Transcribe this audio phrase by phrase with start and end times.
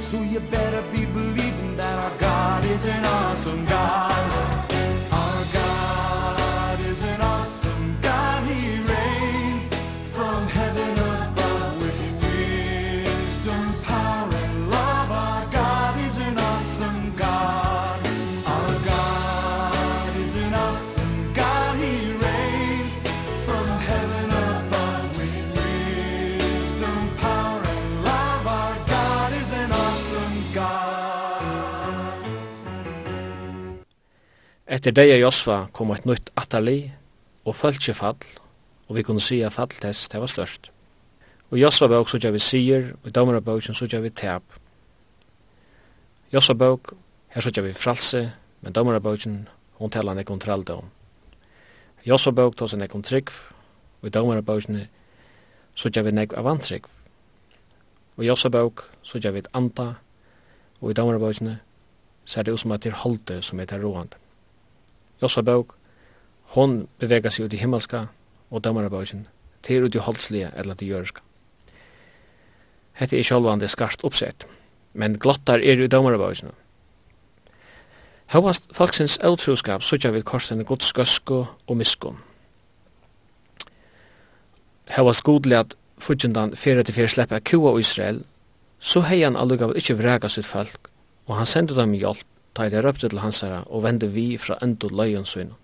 [0.00, 0.91] so you better
[34.82, 36.88] Etter deg og Josva kom et nytt atali
[37.46, 38.16] og følge fall,
[38.90, 40.72] og vi kunne si at falltest det var størst.
[41.52, 44.42] Og Josva bøk så vi sier, og i dommer bøk så vi tap.
[46.32, 46.90] Josva bøk,
[47.28, 49.22] her så vi fralse, men dommer bøk
[49.78, 50.90] hon talar nek om tralldom.
[52.04, 53.30] Josva bøk tås nek om trygg,
[54.02, 54.66] og i dommer bøk
[55.76, 56.90] så vi nek av antrygg.
[58.18, 59.94] Og Josva bøk så vi et anda,
[60.80, 63.86] og i dommer bøk er det jo som at det er holde som er til
[63.86, 64.21] roande.
[65.22, 65.76] Jossa bøk,
[66.56, 68.06] hon bevega seg ut i himmelska
[68.50, 69.26] og dømmerabøkken
[69.62, 71.22] til ut i holdslige eller til jøreska.
[72.98, 74.46] Hette er sjálvande skarst oppsett,
[74.92, 76.50] men glottar er i dømmerabøkken.
[78.34, 82.18] Hauast folksins eutroskap sutja vid korsen gods gøsko og miskon.
[84.88, 88.24] Hauast godlig at fudjendan fyrir til fyrir sleppa kua og Israel,
[88.80, 90.90] så hei han allugavall ikkje vrega sitt folk,
[91.28, 94.58] og han sendu dem hjelp ta det røpte til hans herre og vende vi fra
[94.62, 95.56] endo løyen søgnet.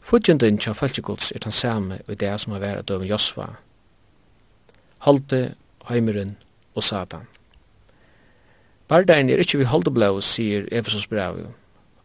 [0.00, 3.46] Fudgjenden tja falskjegods er den samme i det som har vært døven Josva.
[5.06, 5.54] Halte,
[5.88, 6.36] heimeren
[6.74, 7.28] og Satan.
[8.88, 11.44] Bardein er ikkje vi halte blau, sier Efesos brev,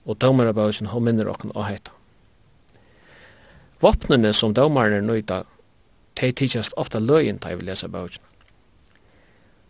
[0.06, 1.96] og dømere bausen hon minner okken og heita.
[3.82, 5.44] Vopnene som dømerne nøyta,
[6.16, 8.24] tei tidsast ofta løyen da jeg vil lesa bausen.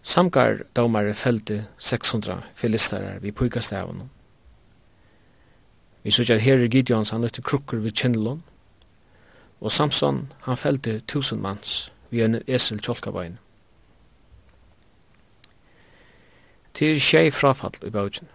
[0.06, 4.10] Samgar domare fælde 600 filistarar vi pujkastavun.
[6.04, 8.44] Vi sykjar her i Gideons han nøytte krukker vid kjennelån,
[9.62, 13.40] og Samson han fælde tusen manns vi en esel tjolkabain.
[16.74, 18.30] Til tjei frafall i bautjen.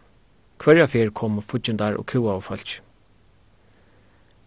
[0.64, 2.82] Hverja fyr kom fudjendar og kua og falsk.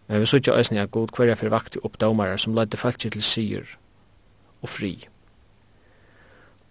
[0.08, 3.22] Men vi sykja æsni at god hverja fyr vakti opp domarar som ledde falsk til
[3.22, 3.64] syr
[4.60, 5.08] og fri.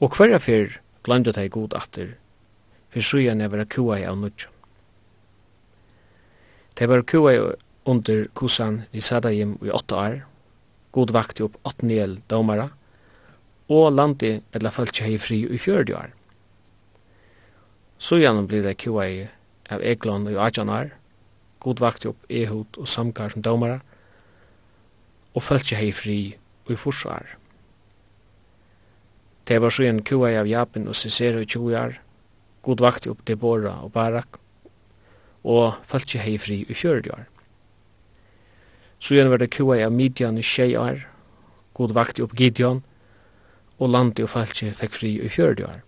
[0.03, 0.73] Og hverja fyr
[1.07, 2.17] glanda deg god atter,
[2.91, 4.49] fyr sujan er vera kua av nudjo.
[6.75, 7.31] Det var kua
[7.87, 10.17] under kusan i Sadajim i åtta år,
[10.91, 12.65] god vakti upp 8 daumara,
[13.69, 16.11] og landi eller falskje hei fri i fjördi år.
[17.97, 19.07] Sujan blir det kua
[19.71, 20.91] av Eglon i 18 år,
[21.63, 23.79] god vakti upp Ehud og Samkar som domara,
[25.33, 26.19] og falskje hei fri
[26.67, 27.37] i forsvar.
[29.47, 31.97] Det var så en kua av Japan og Cicero i 20 år.
[32.63, 34.39] God vakti opp Deborah og Barak.
[35.43, 37.25] Og falt ikke hei fri i 40 år.
[38.99, 41.01] Så igjen var det kua av Midian i 20 år.
[41.73, 42.83] God vakti opp Gideon.
[43.79, 45.81] Og landi og falt ikke fikk fri i 40 år.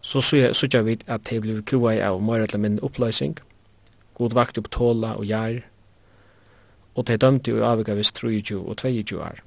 [0.00, 3.34] Så sykja vi at det ble kua av mer eller mindre.
[4.16, 5.60] God vakti opp Tåla og Jair.
[6.94, 9.44] Og det dømte jo avvika vis 23 og 22 år.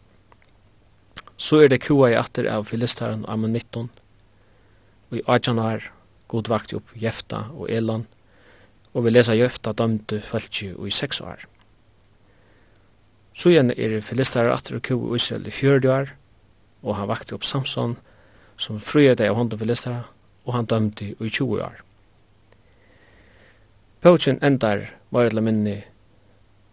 [1.40, 3.88] Så er det kua i atter av filistaren og ammonitten,
[5.10, 5.86] og i Ajanar
[6.28, 8.06] god vakt upp Jefta og Elan,
[8.94, 11.46] og vi lesa Jefta dømte fölkje og i seks år.
[13.34, 16.14] Så igjen er filistaren atter og kua i Israel i fjörde år,
[16.84, 17.96] og han vakte upp Samson,
[18.60, 20.04] som frøyde deg av hånden filistaren,
[20.46, 21.80] og han dømte i 20 år.
[24.02, 25.78] Pøtjen endar var eller minni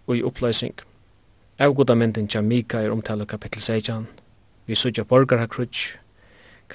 [0.07, 0.75] og i oppløsning.
[1.59, 4.07] Avgoda myndin tja Mika er omtale kapittel 16,
[4.67, 5.05] Vi sutja
[5.39, 5.99] ha krutsk,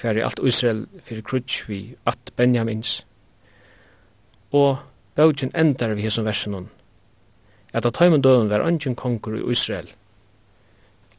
[0.00, 3.06] hver i alt Israel fyrir krutsk vi at Benjamins.
[4.52, 4.78] Og
[5.14, 6.70] bøgjen endar vi hesson versenun,
[7.72, 9.88] at at heimen døden var angen konkur i Israel.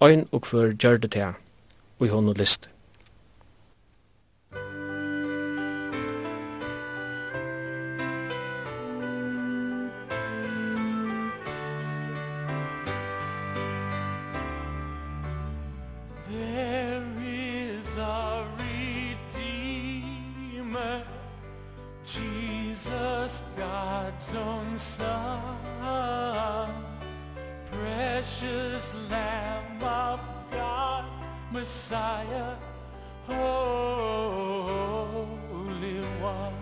[0.02, 1.34] Ein og hver gjør det til,
[2.00, 2.73] og i hånden liste.
[17.94, 18.46] is our
[19.38, 21.04] Redeemer
[22.04, 26.70] Jesus, God's own Son
[27.72, 30.20] Precious Lamb of
[30.52, 31.06] God
[31.52, 32.56] Messiah,
[33.28, 33.52] Holy
[36.22, 36.54] One.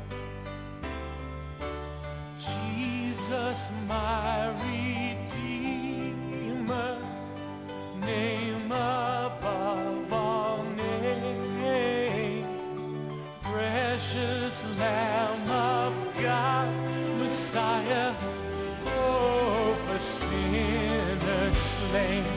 [2.38, 4.81] Jesus, my Redeemer
[14.82, 15.94] Lamb of
[16.24, 16.70] God,
[17.20, 18.16] Messiah,
[18.88, 22.31] oh, for sinners slain.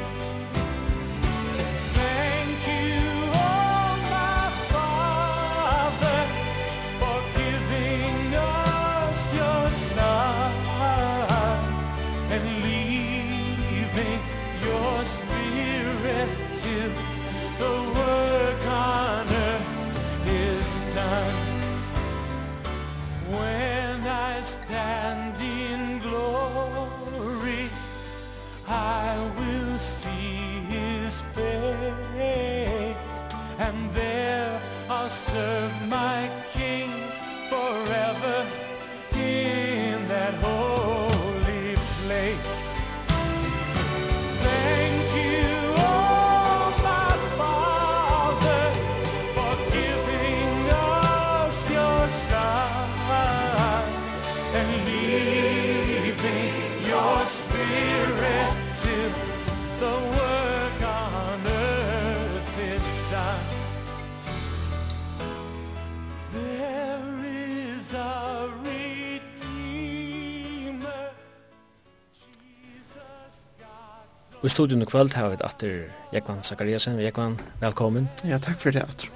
[74.45, 76.99] Og i studion i kvöld har vi atter Jekvann Zakariasen.
[77.01, 78.09] Jekvann, velkommen.
[78.25, 79.09] Ja, takk for det, Atro.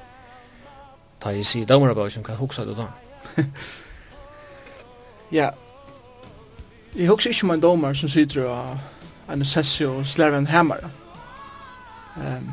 [1.21, 2.87] Ta i si damarabausen, hva hoksa du da?
[5.39, 5.51] ja,
[6.97, 8.79] jeg hoksa ikke om en domar som sitter og
[9.29, 10.89] en sessi og slær en hemmar.
[12.17, 12.49] Um,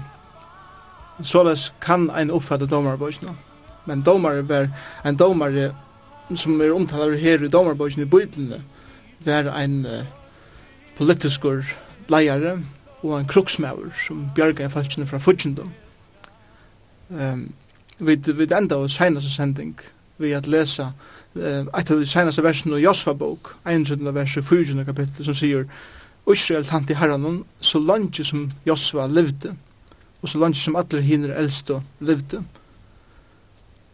[1.24, 3.38] Såleis kan ein oppfatta domarabausen,
[3.86, 4.68] men domar er
[5.06, 5.72] en domar er
[6.34, 8.64] som er omtalar her i Domarborgen i Bibelen,
[9.26, 10.06] var en uh,
[10.98, 11.62] politiskur
[12.10, 12.60] leiare
[13.04, 15.70] og en kruksmaur som bjargaði falskene fra fudgjendom.
[17.10, 17.52] Um,
[18.00, 19.76] vi, vi enda av senaste sending
[20.18, 20.90] vi at lesa
[21.36, 24.08] uh, eit av de senaste versen av Josfa bok, 31.
[24.16, 24.86] vers i 4.
[24.86, 25.68] kapittel, som sier
[26.32, 29.54] Israel tant i herranon, så langt som Josfa levde,
[30.22, 32.42] og så langt som alle hinner eldste levde,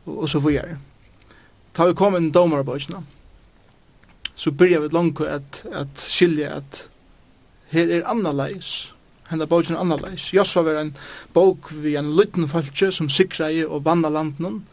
[0.05, 0.77] og, og så vore
[1.73, 2.77] ta vi kom inn domar på
[4.35, 6.89] så byrja vi langt at, at skilja at
[7.71, 8.93] her er annerleis,
[9.29, 10.31] henda bogen er annerleis.
[10.33, 10.95] Josva var en
[11.33, 14.63] bok vi en lytten falskje som sikra i og vanna landen,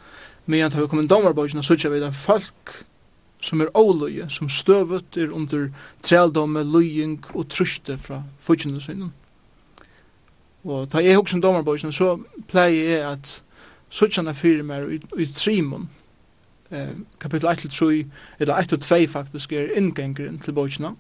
[0.47, 2.79] men ta vi kom inn domar på ikkje, så ikkje vi det folk
[3.41, 5.69] som er åløye, som støvet er under
[6.03, 9.13] trældomme, løying og truste fra fyrtjene synden.
[10.65, 12.17] Og ta jeg hokk som domarbøysene, så
[12.51, 13.31] pleier jeg at
[13.95, 15.87] suttjana fyrir meg i, i trimon,
[16.71, 18.07] eh, kapitel 1 til 3,
[18.39, 20.95] eller 1 til 2 faktisk, er inngengeren til bøkene.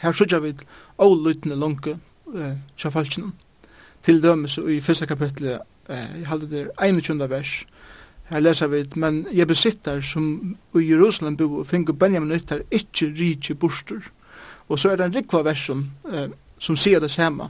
[0.00, 0.54] Her sørger vi
[0.98, 1.98] avlyttende lunke
[2.34, 3.32] eh, til falskene.
[4.02, 7.30] Til dømes i første kapitlet, eh, jeg halde det 21.
[7.30, 7.64] vers,
[8.24, 13.54] her leser vi, men jeg besitter som i Jerusalem bo, finner Benjamin ytter ikke rike
[13.54, 14.00] borster.
[14.68, 16.28] Og så er det en rikva vers som, eh,
[16.58, 17.48] som sier det samme.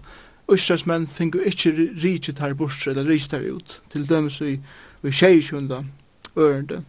[0.48, 1.70] Østers menn finner ikke
[2.02, 4.60] rike tar borster eller rister ut, til dømes i,
[5.02, 5.84] i 26.
[6.36, 6.84] ørende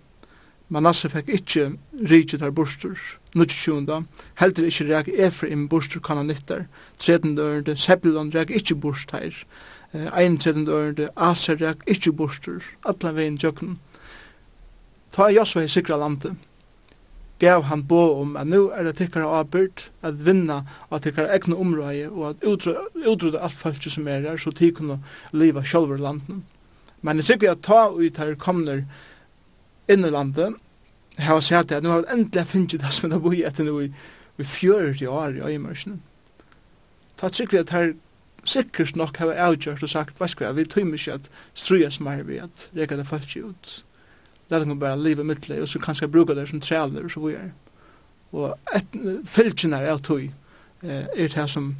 [0.70, 1.64] Manasse fikk ikkje
[2.10, 2.98] rikje der bursdur,
[3.38, 4.00] nuttjunda,
[4.42, 6.66] heldur ikkje reik Efraim bursdur kananittar,
[6.98, 9.38] tredendørende Sebulon reik ikkje bostur her,
[10.10, 13.78] ein tredendørende Aser reik ikkje bostur, atla vegin jøkken.
[15.14, 16.34] Ta Josva i sikra landet,
[17.40, 21.56] gav han bo om at nu er det tikkara avbyrd at vinna av tikkara egna
[21.62, 26.46] område og at utrydda alt falskje som er her så tid kunne liva sjálfur landen.
[27.02, 28.86] Men jeg tykker at ta ut her kommer
[29.92, 30.56] inn i landet,
[31.18, 33.92] har sett at nu har vi endelig finnet det som er boi etter nå i,
[34.38, 36.00] i 40 år i øyemørsene.
[37.16, 37.94] Ta sikkert at her
[38.46, 42.08] sikkert nok har avgjørt og sagt, hva skal jeg, vi tøymer ikke at struja som
[42.12, 43.76] er vi at reka det folk ikke ut.
[44.50, 47.52] Læt dem bare livet mittlig, og så kanskje bruka det som trealer og så videre.
[48.32, 50.28] Og et, fylgjene av tøy
[50.84, 51.72] eh, er det som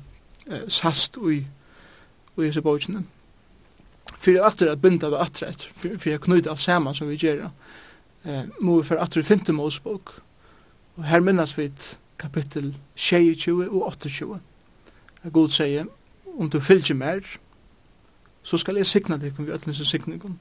[0.48, 1.44] eh, sast ui,
[2.38, 3.04] ui disse bøkene.
[4.22, 7.52] Fyrir atter at binda det atter etter, fyrir, at knyta alt saman som vi gjerra
[8.26, 10.22] eh, må vi for atter i målsbok.
[10.96, 14.40] Og her minnes vi et kapittel 22 og 28.
[15.34, 15.86] God sier,
[16.40, 17.22] om du fylgjer mer,
[18.44, 20.40] så skal jeg signa deg vi ætlens og signingen.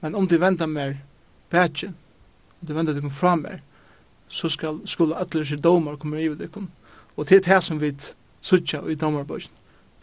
[0.00, 0.96] Men om du vender mer
[1.50, 1.88] bætje,
[2.60, 3.60] om du vender deg fra mer,
[4.28, 6.56] så skal skulle ætlens og domar komme i deg.
[7.16, 7.94] Og det er det som vi
[8.40, 9.52] sutja i domarbøysen.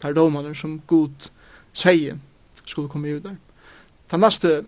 [0.02, 1.30] Det er domarne som god
[1.72, 2.16] sier
[2.64, 3.36] skulle komme i deg.
[4.10, 4.64] Den neste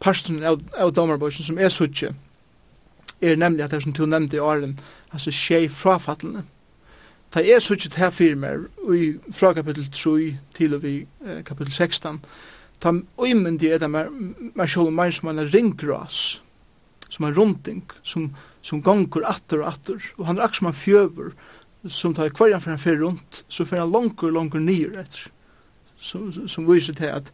[0.00, 2.12] parsten av, av domarbøkken som er suttje,
[3.20, 4.76] er nemlig at det som du nevnte i åren,
[5.12, 6.44] altså skje frafattelene.
[7.32, 11.72] Ta er suttje til her firmer, mer, fra kapittel 3 til og vi eh, kapittel
[11.72, 12.20] 16,
[12.80, 14.12] ta uimyndig er det mer,
[14.54, 16.40] mer sjål og mer som en ringgras,
[17.08, 18.30] som en runding, som,
[18.62, 21.32] som gonger atter og atter, og han er akkur som en fjøver,
[21.86, 25.28] som tar kvarjan for han fyrir rundt, så fyrir han langur, langur nyer etter,
[25.96, 27.32] som, som viser til at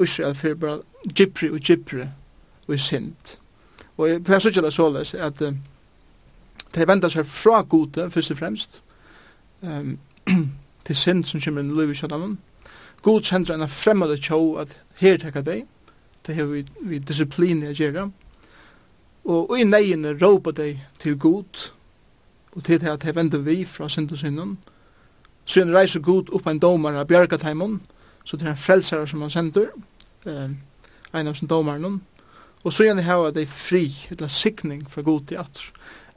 [0.00, 2.06] Israel fyrir bara gypri og gypri
[2.68, 3.38] og sint.
[3.96, 5.52] Og jeg pleier så ikke såles at uh,
[6.74, 8.82] de vender seg fra gode, først og fremst,
[9.62, 9.98] um,
[10.86, 12.38] til sint som kommer inn i livet i kjøttanen.
[13.02, 15.66] God sender en fremmede tjå at her tekka deg,
[16.26, 18.10] det har vi, vi disiplin i å gjøre,
[19.24, 21.68] og, og i neiene råpa deg til god,
[22.54, 24.56] og til at de vender vi fra sint og synden,
[25.44, 27.80] så en reiser god opp en domare av bjergateimen,
[28.24, 29.68] så det er en frelsere som han sender,
[30.24, 30.56] um,
[31.14, 32.00] en av sin domaren,
[32.64, 35.66] og så gjerne hava dei fri, eller sikning fra god til atter.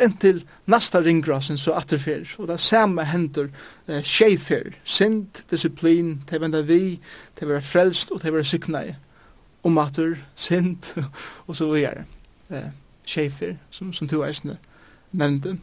[0.03, 3.49] Inntil nasta ringgrasen så atterfer, og det samme hender
[3.87, 6.99] eh, skjefer, synd, disiplin, til venda vi,
[7.35, 8.93] til vera frelst, og til vera sikna i,
[9.67, 10.93] om atter, synd,
[11.47, 12.05] og så videre.
[12.49, 12.69] Eh,
[13.07, 14.57] skjefer, som, som to eisne
[15.11, 15.57] nevnte.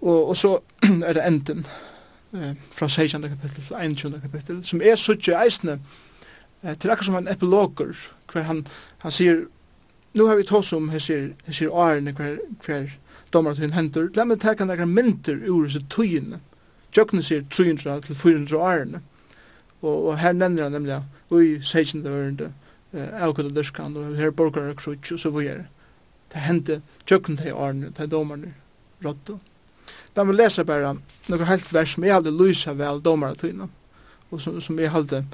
[0.00, 0.58] Og, og så
[1.06, 1.66] er det enden
[2.34, 3.22] eh, fra 16.
[3.22, 4.20] kapittel til 21.
[4.20, 5.78] kapittel, som er suttje eisne,
[6.62, 7.96] eh, til akkur som en epiloger,
[8.32, 8.66] hver han,
[8.98, 9.46] han sier,
[10.12, 12.90] nu har vi tås om, han sier, han årene hver, hver
[13.32, 16.40] domar til hun henter, la meg teka nekra mynter ur disse tøyene.
[16.96, 19.02] Jøkne sier 300 til 400 årene,
[19.82, 22.06] og, og her nevner han nemlig, ui, 16.
[22.06, 22.50] ørende,
[22.92, 25.66] eh, avkødda dyrskan, og her borgar og krutsk, og så vore
[26.32, 28.54] det hendte tjøkken til årene, til domarne,
[29.04, 29.36] rått.
[30.16, 30.96] Da må lesa bare
[31.30, 33.68] noen helt vers som jeg hadde lysa vel domare tøyna,
[34.30, 35.24] og som, som jeg hadde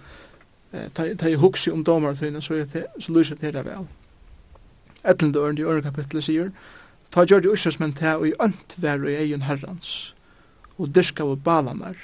[0.95, 2.66] ta ta hugsi um dómar tøyna so er
[2.99, 3.87] so lusur til vel.
[5.04, 6.50] Ætlin dør í øra kapitlet sigur
[7.11, 10.12] ta gjørdi ussas men ta og ønt veru í eigin herrans
[10.76, 11.97] og diska og balanar.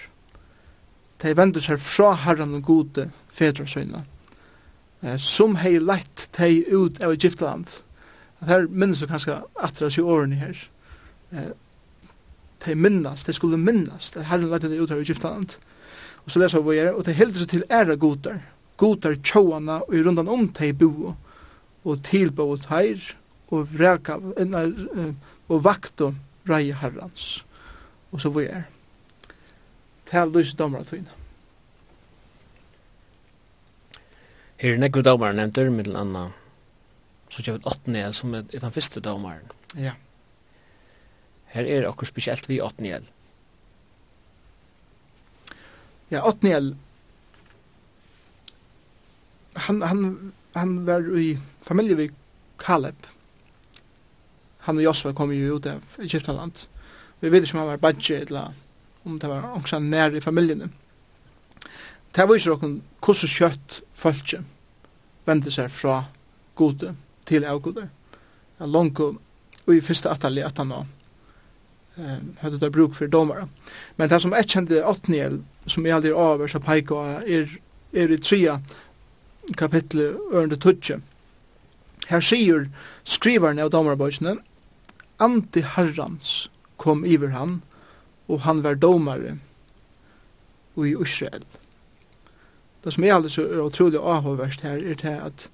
[1.21, 4.05] Ta vendu seg frá herran og gode fedrar søyna.
[5.03, 7.83] Eh, sum hei leitt tei ut av Egyptland.
[8.47, 10.57] Her minnast du kanskje atra sju årene her.
[11.33, 11.53] Eh,
[12.63, 15.59] tei minnast, tei skulle minnast, at herren leitt tei ut av Egyptland.
[16.25, 18.41] Og så leser vi her, og tei heldur seg til æra godar,
[18.77, 21.15] godar tjóana og i rundan om tei bo
[21.83, 23.13] og tilbo og teir
[23.53, 26.15] og vreka og vakto
[26.49, 27.43] rei herrans.
[28.13, 28.69] Og så vi er.
[30.13, 31.15] Tal lys domar tøyna
[34.61, 36.27] Her er nekru domar nevntur middel anna
[37.33, 39.95] så kjøy åttendel som er den første domaren ja
[41.55, 43.09] Her er okkur spesielt vi åttendel
[46.13, 46.75] Ja, åttendel
[49.55, 52.15] han, han, han var i familie vid
[52.59, 53.07] Kaleb.
[54.67, 56.67] Han og Josua kom jo ut av Egyptaland.
[57.21, 58.55] Vi vet ikke om han var badge eller
[59.05, 60.71] om det var også nær i familjene.
[62.13, 64.45] Det viser dere hvordan kjøtt folket
[65.27, 66.05] vende seg fra
[66.59, 66.95] gode
[67.27, 67.89] til avgode.
[68.59, 69.17] Jeg langer
[69.63, 70.75] og i første atali at han
[72.41, 73.49] hadde det bruk for domare.
[73.97, 77.53] Men det som jeg kjente åttniel, som jeg aldri over, så peker er,
[77.93, 78.59] er i tria
[79.59, 81.01] kapitlet ørende tutsje.
[82.09, 82.67] Her sier
[83.05, 84.37] skrivaren av domarbøysene,
[85.23, 87.61] Anti Herrans kom iver han,
[88.29, 89.39] og han var domare
[90.77, 91.45] i Israel.
[92.85, 95.49] Det som er aldri så er utrolig avhåverst her, er det at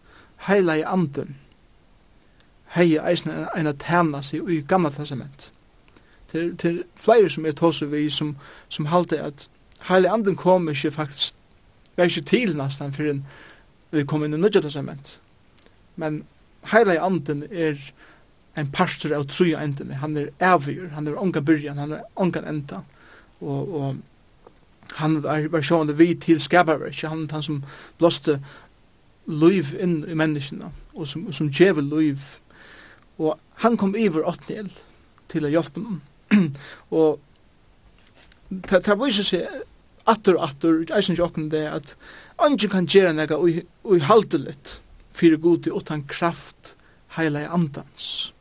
[0.48, 1.36] heila i anden,
[2.76, 5.52] hei eisne en at tæna seg i gamla testament.
[6.32, 8.36] Til, til flere som er tåse vi, som,
[8.68, 9.48] som halte at
[9.88, 11.34] heila anden kom ikke faktisk,
[11.96, 13.26] var ikke til nesten for en
[13.90, 15.18] vi kom inn i nødja testament.
[15.96, 16.22] Men
[16.72, 17.80] heila i anden er
[18.58, 20.00] en pastor av tru endene.
[20.02, 22.82] Han er avgjør, han er onga byrjan, han er onga enda.
[23.40, 23.96] Og, og
[24.98, 27.62] han er versjonen vi til skaparverk, han, han som
[28.00, 28.38] blåste
[29.28, 32.18] liv inn i menneskene, og som, og som djevel liv.
[33.18, 34.70] Og han kom iver åttnil
[35.28, 36.00] til å hjelpe noen.
[36.96, 37.20] og
[38.48, 39.64] det viser seg
[40.08, 41.92] atter og atter, jeg synes jo det at
[42.38, 44.78] Ongen kan gjøre nega litt
[45.10, 46.76] for fyrir til utan kraft
[47.16, 48.32] heila i andans.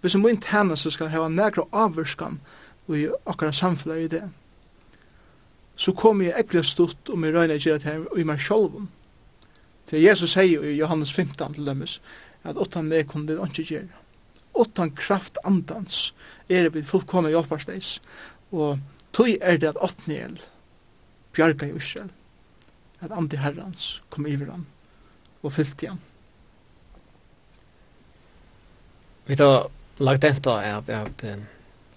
[0.00, 2.40] Hvis en mun tænast skal hava nekra avvurskan
[2.88, 4.26] i okkara samfunnet i det,
[5.76, 8.90] så kom jeg ekkert stort og jeg røyna gjøre det her i meg sjolvun.
[9.88, 12.00] Til Jesus sier i Johannes 15 til dømes
[12.44, 14.04] at utan meg kunne det ikke gjøre.
[14.60, 16.12] Utan kraft andans
[16.48, 18.02] er det fullkomna hjelparsleis,
[18.52, 18.78] og
[19.12, 20.36] tog er det at åttniel
[21.32, 22.12] bjarga i Israel
[23.00, 24.66] at andi herrans kom iver han
[25.42, 26.00] og fyllt igjen.
[29.28, 29.68] Vi har
[30.00, 31.24] lagt enda at, at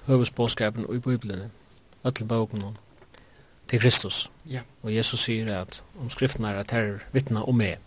[0.05, 1.51] høvesbåskapen i Bibelen,
[2.03, 2.73] alle bøkene,
[3.67, 4.31] til Kristus.
[4.49, 4.61] Ja.
[4.83, 7.77] Og Jesus sier at om skriften er at her vittna om meg.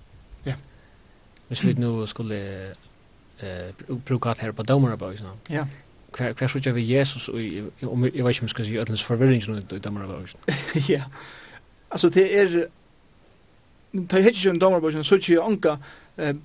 [0.47, 0.54] Ja.
[1.49, 2.38] Hvis vi nå skulle
[3.42, 3.75] eh,
[4.06, 5.66] bruka at her på domarabøkene, ja.
[6.16, 8.78] hver, hver så vi Jesus, og jeg, jeg, jeg vet ikke om jeg skal si
[8.78, 9.42] ødelens forvirring
[9.73, 10.40] i domarabøkene.
[10.94, 11.02] ja.
[11.90, 12.66] Altså det er
[14.08, 15.76] ta hitje en domar bogen så tjej anka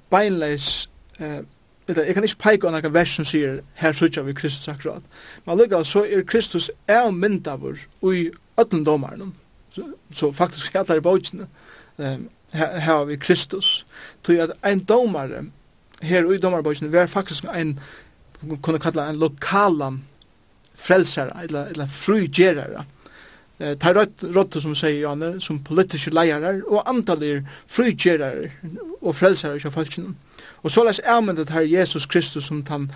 [0.09, 0.89] beinleis
[1.89, 5.01] eller jeg kan ikke peke på noen vers som sier her sutja vi Kristus akkurat.
[5.45, 8.29] Men lukka så er Kristus er myndavur ui
[8.61, 9.33] ötlen domaren.
[9.73, 11.47] Så, så faktisk er alle bøtjene
[11.97, 12.19] eh
[12.53, 13.85] her, her vi Kristus.
[14.23, 15.45] Tog at ein domare
[16.01, 17.79] her ui domarbøtjene var faktisk ein
[18.61, 20.03] kunne kalla en lokalan
[20.75, 22.85] frelsara, eller, eller frugerare
[23.59, 23.93] eh tar
[24.33, 28.51] rått som säger Janne som politiska ledare och antalir frikyrare
[29.01, 30.15] och frälsare av folken.
[30.61, 32.93] Och så läs är det här Jesus Kristus som han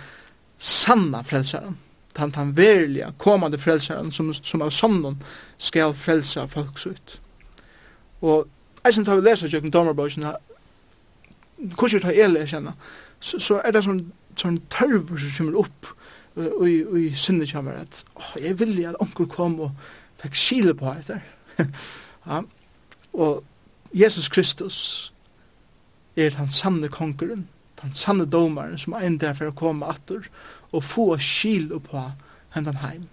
[0.58, 1.76] sanna frälsaren.
[2.16, 5.18] Han han verliga kommande frälsaren som som av sannon
[5.56, 7.20] ska frälsa folk så ut.
[8.20, 8.46] Och
[8.82, 10.26] eisen tar vi läsa jöken domarbogen
[11.76, 12.72] kurser tar ele känna
[13.20, 15.86] så, så är det som sån törv som kommer upp
[16.34, 19.70] och i, i synden kommer att oh, jag vill att onkel kom och
[20.22, 21.24] fikk skile på etter.
[22.28, 22.42] ja.
[23.12, 23.44] Og
[23.94, 24.78] Jesus Kristus
[26.16, 27.48] er den sanne konkurren,
[27.82, 30.26] den sanne domaren som er enda for å komme atter
[30.72, 32.08] og få skile på
[32.54, 33.06] hendan heim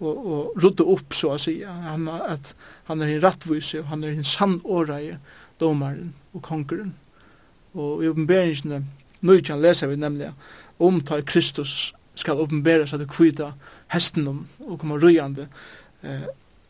[0.00, 2.54] og, og rydde opp, så å si, han, at
[2.88, 5.18] han er en rattvise, og han er en sann åreie,
[5.60, 6.94] domaren og konkurren.
[7.76, 8.82] Og i oppenberingene,
[9.20, 10.32] nøytjan leser vi nemlig
[10.80, 13.50] om ta Kristus skal oppenbere seg til kvita
[13.92, 15.46] hesten om og komme røyande
[16.02, 16.26] eh,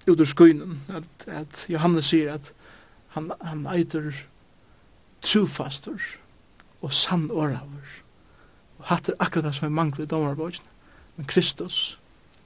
[0.06, 0.80] ut ur skuinen.
[0.88, 2.52] At, at Johannes sier at
[3.16, 4.12] han, han eitur
[5.22, 6.00] trufastur
[6.80, 7.96] og sann åravur.
[8.78, 10.64] Og hatt akkurat det som er manglet i domarbogen.
[11.16, 11.98] Men Kristus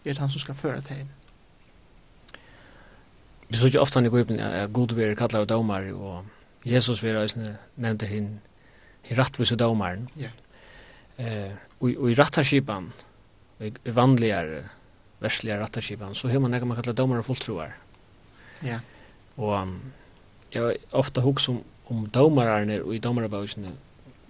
[0.04, 1.20] er han som skal føre til henne.
[3.48, 6.24] Vi så ikke ofte han i Bibelen at god vi er kallet av domar og
[6.64, 7.28] Jesus vi er
[7.76, 8.40] nevnte hinn
[9.10, 10.08] i rattvise domaren.
[10.16, 10.32] Ja.
[10.32, 10.40] Yeah.
[11.18, 12.88] Eh, og, og i rattarskipan,
[13.60, 14.64] i vanligare
[15.24, 17.76] versliga rattarskipan så hur man lägger man kallar domare och fulltroar.
[18.60, 18.80] Ja.
[19.34, 19.80] Och um,
[20.50, 23.76] jag ofta hooks om om domare och i domarebogen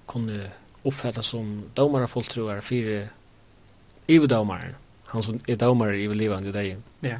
[0.06, 0.50] kunde
[0.82, 3.08] uppfatta som domare och fulltroar för
[4.06, 4.74] i domaren.
[5.04, 6.76] Han som är domare i livande dig.
[7.00, 7.18] Ja.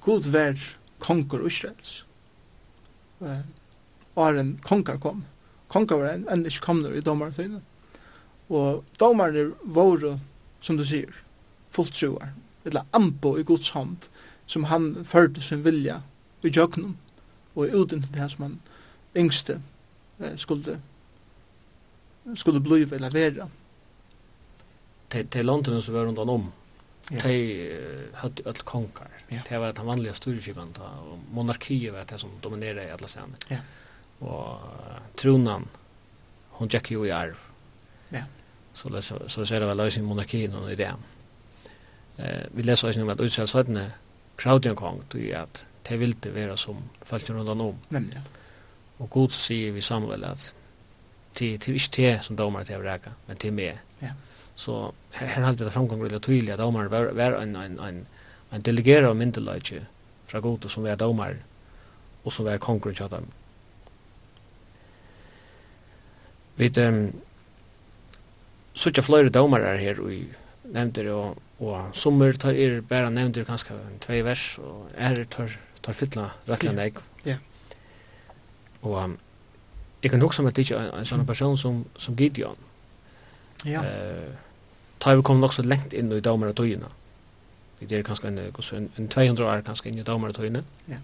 [0.00, 0.58] God värd
[0.98, 2.04] konkur Israels.
[3.20, 3.40] Eh,
[4.14, 5.24] Aren konkar kom.
[5.68, 7.60] Konkar var en, en ikke kom i domaren tøyne.
[8.48, 10.18] Og domaren var,
[10.60, 11.12] som du sier,
[11.78, 12.32] fullt troar,
[12.66, 14.10] eller ambo i Guds hånd,
[14.46, 16.00] som han førte sin vilja
[16.42, 16.96] i jøknum,
[17.54, 18.58] og i uten til det som han
[19.16, 19.60] yngste
[20.20, 20.78] eh, skulle,
[22.34, 23.48] skulle blive eller være.
[25.10, 26.50] Til, til landene som var rundt om,
[27.08, 27.22] Ja.
[27.22, 27.36] Tei
[28.20, 29.12] høtti öll kongar.
[29.32, 29.40] Ja.
[29.46, 33.46] Tei var den vanliga styrkipan og monarkiet var det som dominerar i alla scener.
[33.48, 33.62] Ja.
[34.20, 34.60] Og
[35.16, 35.64] tronan,
[36.58, 37.38] hon gick jo i arv.
[38.12, 38.26] Ja.
[38.74, 41.00] Så, så, så ser det väl lösning monarkin och idén.
[42.18, 43.86] Eh, vi leser også om at Israel søttene
[44.38, 47.76] kravde en kong, tog at det vil det være som følte rundt om.
[47.90, 48.22] Nemlig.
[48.98, 50.52] Og Gud sier vi Samuel at
[51.38, 53.82] det er ikke det som domar til å reka, men det er meg.
[54.02, 54.14] Ja.
[54.58, 58.00] Så her, her halte det framgang veldig tydelig at domar var, var en, en, en,
[58.52, 59.84] en delegerer av myndeløyke
[60.28, 61.38] fra god som var domar
[62.24, 63.28] og som var kongren til dem.
[66.58, 67.12] Vi um,
[68.74, 70.10] suttja flere domar er her og
[70.74, 75.56] nevnte det og og summer tar er bara nevndir kanskje tvei vers og er tar
[75.82, 77.00] tar fylla rettelig nek.
[77.26, 77.38] Ja.
[78.82, 79.16] Og um,
[80.02, 82.58] jeg kan huske meg at det ikke er en sånn person som, som Gideon.
[83.66, 83.82] Ja.
[83.82, 84.34] Uh,
[85.02, 86.90] tar vi kom nok så lengt inn i damer og tøyene.
[87.80, 90.64] Det er kanskje en, en, en 200 år kanskje inn i damer og tøyene.
[90.90, 91.00] Ja.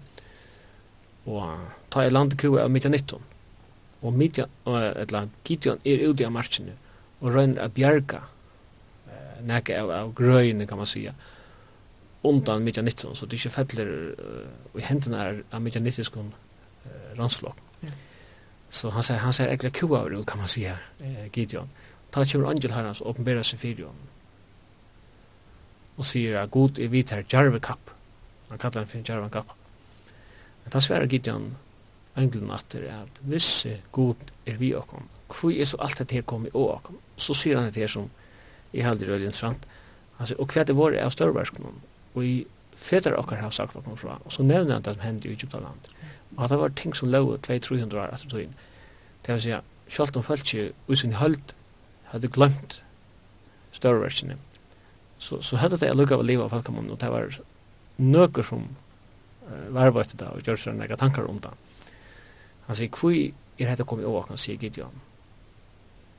[1.25, 3.19] Og uh, tar jeg landet kua av mitt 19.
[4.05, 6.77] Og mitt, uh, eller Gideon er ute av marsjene
[7.23, 8.25] og røyner av bjerga
[9.41, 11.13] näka av, av gröjn kan man säga
[12.21, 16.05] undan mitja 19 så det är inte fäller uh, i händerna är av mitja 19
[16.05, 16.33] skon
[16.85, 17.89] uh, ranslag Ja.
[18.69, 21.69] så han säger han säger äckla kua över kan man säga eh, Gideon.
[22.09, 23.95] Ta kommer angel herrans och uppenbära sig för Gideon
[25.95, 27.89] och säger att god är vit här jarvekapp
[28.49, 29.47] han kallar den för jarvekapp
[30.63, 31.55] men han svär Gideon
[32.13, 35.97] anglen att det är att visse god är vi och kom kvui är så allt
[35.97, 36.81] det här kommer och
[37.15, 38.09] så säger han det här som
[38.75, 39.65] i heldig halde det intressant.
[40.17, 41.81] Alltså och det var är störvarskom
[42.13, 45.27] Og i fetrar och har sagt något fra, og så nevner han det som hendte
[45.27, 45.79] i Egyptaland.
[46.35, 48.53] Och det var ting som lå 200-300 år efter tiden.
[49.25, 49.55] Det vil si,
[49.87, 51.53] selv om folk ikke i sin höld
[52.03, 52.83] hade glömt
[53.71, 54.39] störvarskom.
[55.17, 57.39] Så så hadde det lukket av livet av folkkommun og det var
[57.97, 58.67] nøkker som
[59.47, 61.51] uh, var varvast det og gjør seg noen tankar om det.
[62.67, 65.01] Han sier, hvor er dette kommet over, han sier Gideon.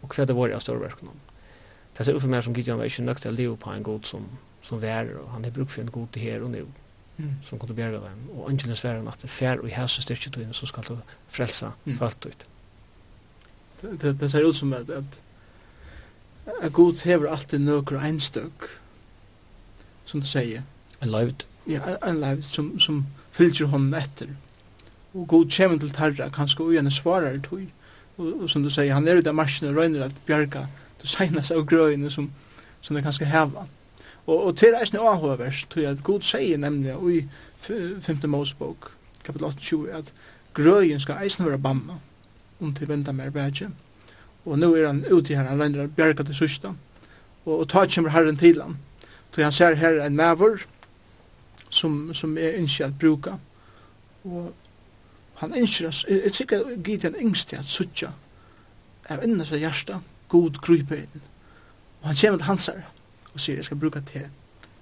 [0.03, 1.11] Og hva det var av størverkene
[1.99, 4.05] det ser ut for meg som Gideon var inte til å leve på en god
[4.05, 4.27] som,
[4.63, 6.67] som vær, och han har brukt för en god här och nu
[7.17, 7.35] mm.
[7.43, 10.31] som kunne bjerga dem och angelen är svärre att det fär og i hälsa styrke
[10.31, 10.97] tog så skal du
[11.29, 11.99] frälsa mm.
[11.99, 12.47] folk ut
[13.81, 15.23] det, det ser ut som att, at,
[16.63, 18.63] at god hever alltid några einstök
[20.05, 20.63] som du säger
[21.01, 21.45] en løyvd.
[21.67, 24.29] ja, en lived som, som fylgjer honom etter
[25.15, 27.67] og god kommer til tarra kanskje og gjerne svarar tog
[28.17, 30.67] og, og som du säger han er ute av marsjen og røyner at bjerga
[31.07, 32.31] senast av grøyene som,
[32.81, 33.67] som det kanskje heva.
[34.27, 37.25] Og, og til reisende avhøvers, tror jeg at God sier nemlig i
[38.03, 38.25] 5.
[38.31, 38.91] Mosebok,
[39.25, 40.13] kapitel 28, at
[40.55, 42.01] grøyen skal eisen være banna,
[42.61, 43.71] om til venda mer bætje.
[44.47, 46.73] Og nå er han ute her, han regner bjerga til sørsta,
[47.45, 48.79] og, og ta kommer herren til han.
[49.35, 50.63] Så han ser her en maver,
[51.71, 53.35] som, som er innskje at bruka,
[54.25, 54.55] og
[55.37, 58.15] han innskje, jeg, jeg tykker at Gideon yngste at suttja,
[59.09, 61.23] av innes seg hjertet, god kryper inn.
[62.03, 62.83] Og han kommer til hans her
[63.35, 64.23] og sier, jeg skal bruka te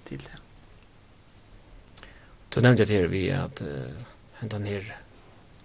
[0.07, 0.41] til det.
[2.55, 4.03] Du nevnte jeg til vi at uh,
[4.39, 4.85] hentan her,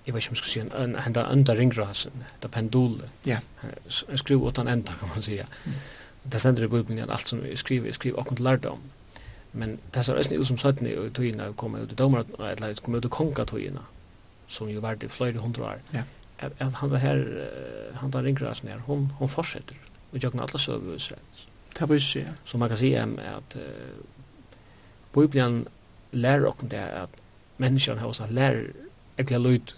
[0.07, 3.38] jeg vet ikke om jeg skal si, en, hentan enda ringrasen, da pendule, ja.
[3.64, 4.16] Yeah.
[4.19, 5.38] skru åt han enda, kan man si.
[5.64, 5.77] Mm.
[6.33, 8.81] Det stender i Bibelen at alt som vi skriver, vi skriver akkurat lærdom.
[9.53, 12.75] Men det ser østene ut som søttene i tøyene, og kommer ut i dommer, eller
[12.83, 13.85] kommer ut i kongatøyene,
[14.49, 15.79] som jo var det i flere hundre år.
[15.93, 15.99] Ja.
[15.99, 16.07] Yeah
[16.40, 17.50] at han var här
[17.94, 19.76] han där ringrasen her, hon hon fortsetter
[20.11, 21.20] och jag alle søver söva Israel.
[21.79, 22.33] Det var ikke, ja.
[22.44, 23.62] Så man kan si um, at uh,
[25.14, 25.66] Bibelen
[26.12, 27.11] lærer och det at
[27.57, 28.72] menneskene har også lærer
[29.18, 29.74] äckla lyd.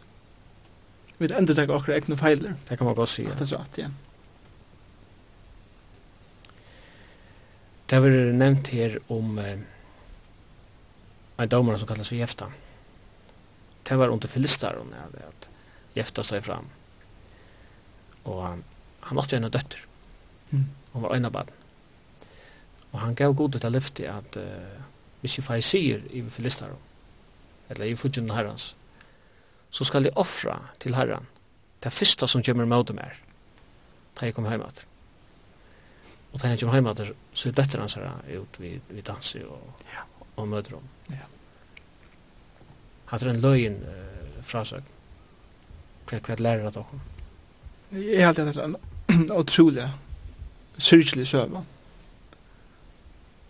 [1.19, 2.55] Vi ändrar det akkurat äckna feiler.
[2.69, 3.29] Det kan man gott säga.
[3.29, 3.97] Det er så att igen.
[7.87, 9.59] Det har vært nevnt her om uh,
[11.39, 12.53] en domare som kallas for Jefta.
[13.83, 15.52] Det var under filistaren, ja, at
[15.97, 16.69] gifta seg fram.
[18.25, 18.63] Og um,
[19.03, 19.83] han måtte jo en døtter.
[20.51, 20.69] Mm.
[20.93, 21.59] Hun var øyne baden.
[22.93, 24.81] Og han gav god til lyfte at uh,
[25.21, 26.75] hvis jeg fær sier i filister,
[27.71, 28.77] eller i fudgen herrens,
[29.71, 31.29] så skal jeg offra til herren
[31.83, 33.17] det første som kommer med dem er,
[34.15, 34.85] da jeg kommer hjem etter.
[36.33, 39.49] Og da jeg kommer hjem etter, så er døtter hans her ut vid, vid danser
[39.49, 40.05] og, ja.
[40.37, 41.17] og møter dem.
[41.17, 41.27] Ja.
[43.07, 45.02] Han er en løgn uh, frasøkning
[46.13, 47.01] hva hva lærer at dere?
[47.93, 48.61] Jeg har alltid
[49.09, 49.91] en utrolig
[50.79, 51.65] syrkelig søve.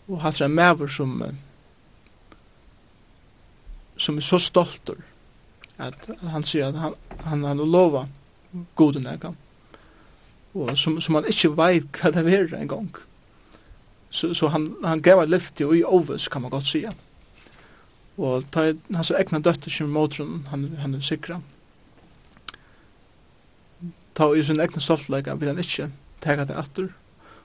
[0.09, 1.22] Og hatt er en maver som
[3.96, 4.98] som er så stolter
[5.79, 6.94] at at han sier at han,
[7.25, 8.07] han, har lova
[8.75, 9.35] goden jeg.
[10.55, 12.90] Og som, som han ikke vet hva det er en gang.
[14.11, 16.92] Så, så han, han gav et lyft til i Oves, kan man godt sige.
[18.18, 21.40] Og ta, hans egna døtter som motron, han, han er sikra
[24.14, 25.88] ta i sin egen stoltleika vil han ikkje
[26.22, 26.88] teka det atter,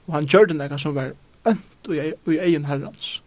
[0.08, 1.14] og han gjør det nekka som var
[1.48, 3.22] ønt og i egen herrans.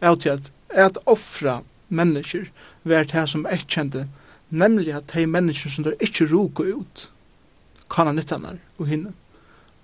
[0.00, 2.48] er til at, at offra mennesker
[2.84, 4.08] var det som jeg kjente,
[4.50, 7.10] nemlig at de mennesker som der ikkje roka ut,
[7.90, 9.12] kan han nyttanar og hinne.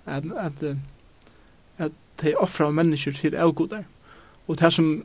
[0.05, 0.77] At, at,
[1.77, 1.91] at
[2.21, 3.83] de offra mennesker til avgodar.
[4.47, 5.03] Og det som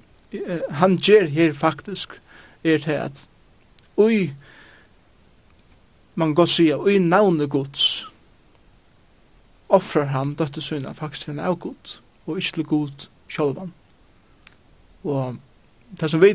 [0.71, 2.21] han gjør her faktisk,
[2.65, 3.29] er til at
[3.97, 4.33] ui
[6.14, 8.09] man kan godt sige, og i navnet gods,
[9.68, 13.72] offrar han døtte syna faktisk til en av Gud, og ikke til god sjálvan.
[15.05, 15.37] Og
[16.01, 16.35] det som vi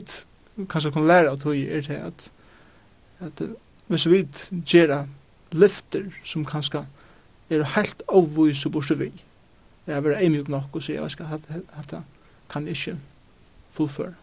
[0.69, 2.31] kanskje kan lære av tog er til at,
[3.19, 3.43] at
[3.87, 4.25] hvis vi
[4.65, 5.05] gjerra
[5.51, 6.85] lyfter som kanskje
[7.49, 9.11] er helt avvis og borste vi,
[9.85, 11.93] det er bare eimjuk nok og sier, at skal hatt
[12.49, 12.97] kan ikke
[13.71, 14.13] fullføre.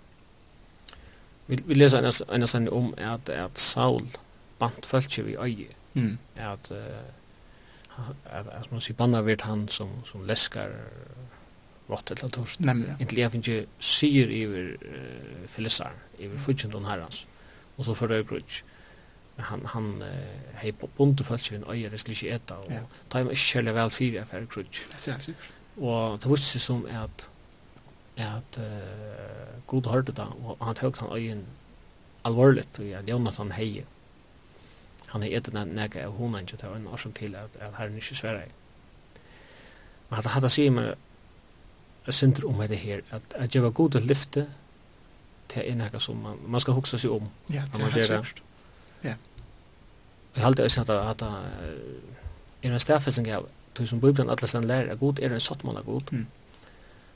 [1.47, 4.09] Vi, vi leser en, en, en, om at, at Saul,
[4.65, 5.71] bant fölkje vi øye.
[5.95, 6.19] Mm.
[6.37, 10.73] At, uh, at, at man sier banna virt han som, som leskar
[11.89, 12.61] rått eller torst.
[12.65, 12.97] Nemlig.
[12.99, 17.25] Inntil jeg finnes ikke syr iver uh, filisar, iver fudgjendon herrans.
[17.77, 18.63] Og så fyrir grudj.
[19.37, 22.55] Men Han, han uh, hei bunte fölkje vi en øye, det skulle ikke eta.
[22.55, 22.83] Og ja.
[23.11, 24.83] ta hjem ikke kjærlig vel fyrir fyrir krudj.
[25.07, 25.19] Ja,
[25.75, 27.31] og det vursi som at
[28.17, 31.43] at uh, god hørte det, og han tøk han øyen
[32.25, 33.83] alvorligt, og jeg Jonathan heie
[35.15, 37.75] han är etter den när av honan og det var en orsak til at, at
[37.79, 38.43] herren ikke sverre.
[40.11, 40.95] Men att hade meg
[42.07, 44.47] med synder om det her, at att jag var god til lyfte
[45.49, 47.29] til en här som man, man skal huxa seg om.
[47.51, 48.43] Ja, det är säkert.
[49.05, 49.15] Ja.
[50.37, 51.27] Jag hade också at det
[52.63, 55.77] er en staffelsing av tog som Bibelen alla sen lærer att god er en sottman
[55.77, 56.13] av god.
[56.13, 56.27] Mm.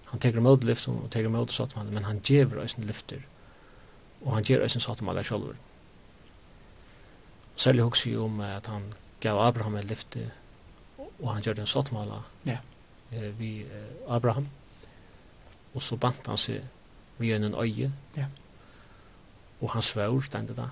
[0.05, 3.19] Han teker emot lyft og teker emot sottman men han ger også en lyfter.
[4.21, 5.53] og han ger også en sottman av sjølver.
[5.53, 5.59] Mm
[7.59, 10.31] særlig hugsa jo om at han gav Abraham en lyfte,
[10.99, 12.59] og han gjør en sottmala ja.
[13.13, 14.49] eh, vi eh, Abraham,
[15.75, 16.63] og så bant han seg
[17.19, 18.27] vi en øye, ja.
[19.61, 20.69] og han svær, stendte da,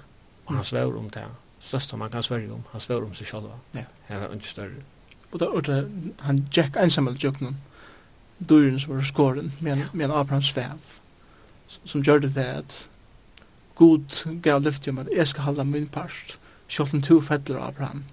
[0.46, 1.24] og han svær om det,
[1.60, 3.84] største man kan svøre om, han svær om seg selv, ja.
[4.08, 4.84] han var ikke større.
[5.32, 5.82] Og da, og da
[6.22, 7.58] han gikk ensam av djøkkenen,
[8.38, 9.88] døren som var skåren, med, ja.
[9.92, 10.94] med en Abraham svev,
[11.68, 12.88] som gjør det at
[13.74, 18.04] God gav lyfte om at jeg skal holde min parst, Sjålt om to fedler Abraham,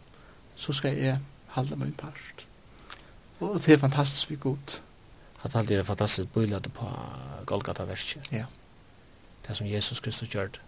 [0.55, 2.47] så skal jeg halda min part.
[3.39, 4.81] Og det er fantastisk vi god.
[5.43, 6.89] At alt er fantastisk bøylade på
[7.45, 8.29] Golgata verset.
[8.31, 8.45] Ja.
[9.47, 10.61] Det som Jesus Kristus gjør det.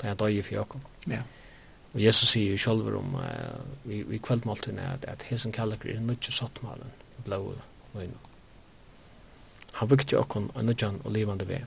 [0.00, 0.80] Det er en dag for Jakob.
[1.06, 1.22] Ja.
[1.94, 3.24] Og Jesus sier jo selv om uh,
[3.84, 8.04] vi, vi kveldmåltene at, at hesen kallar er nødt i blå og.
[9.74, 11.64] Han vukte jo okkon av nødjan og livande vei.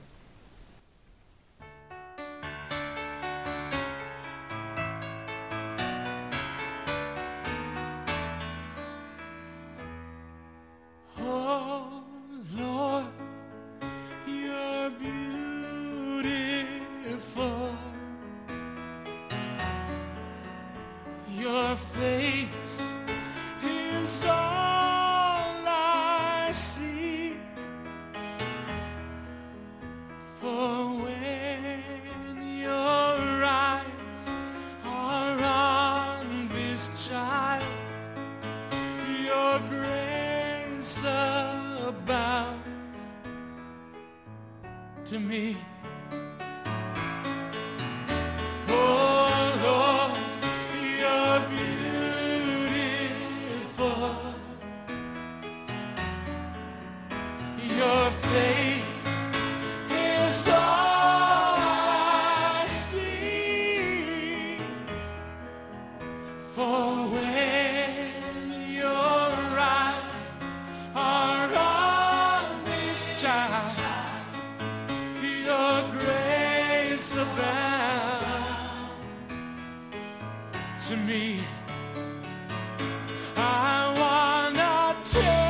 [85.14, 85.43] you.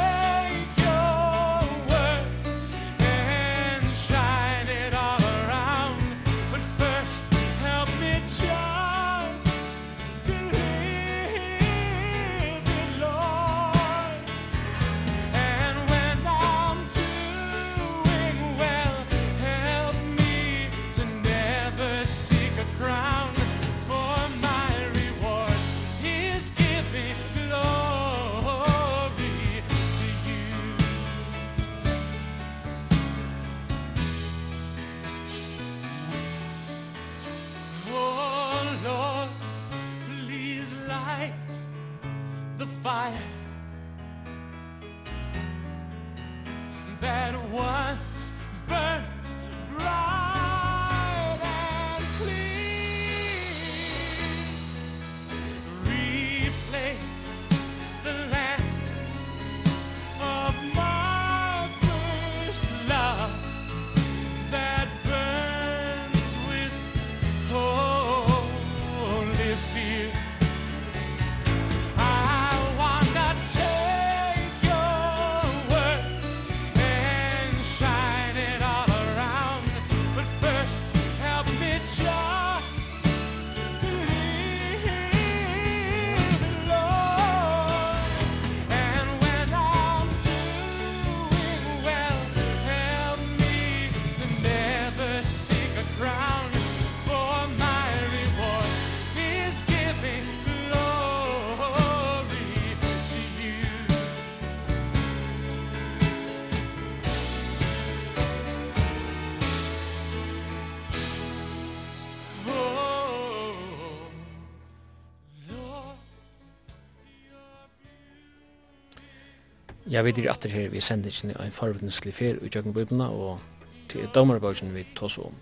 [119.95, 123.41] Jeg vet ikke at det her vi sender ikke en forvittneslig fer i Jøgenbibelene og
[123.89, 125.37] til domarbøkene vi tås om.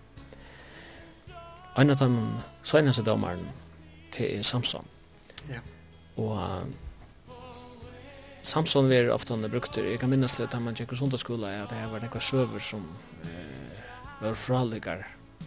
[1.78, 2.08] En av de
[2.68, 3.46] seneste domaren
[4.12, 4.84] til Samson.
[5.48, 5.62] Ja.
[6.20, 7.38] Og uh,
[8.42, 11.70] Samson vi er ofte han brukt Jeg kan minnes det da man tjekker sundagsskola at
[11.70, 12.84] det her var nekva søver som
[13.24, 13.78] uh,
[14.20, 15.06] var fraliggar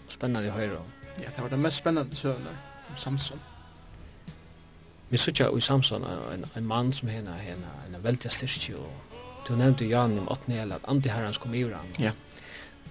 [0.09, 0.81] spennende i høyre.
[1.21, 2.57] Ja, det var det mest spennende søvner
[2.89, 3.39] om Samson.
[5.09, 9.53] Vi sutja i Samson en, en mann som hena, hena, en veldig styrke, og du
[9.55, 11.91] nevnte Jan i åttende hel at antiherrens kom i han.
[12.01, 12.11] Ja.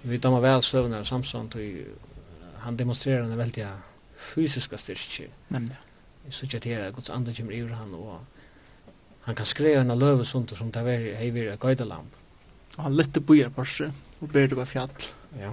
[0.03, 3.67] Vi damer vel søvnene av Samson, og han demonstrerer en veldig
[4.15, 5.27] fysiska styrke.
[5.49, 5.77] Nemlig.
[6.25, 8.19] Vi sutja til at Guds andre kommer i han, og
[9.25, 12.13] han kan skreja en løve sånt, som det er heivir et gøydalamp.
[12.77, 14.91] Og han lette boja på seg, og ber det på fjall.
[15.39, 15.51] Ja.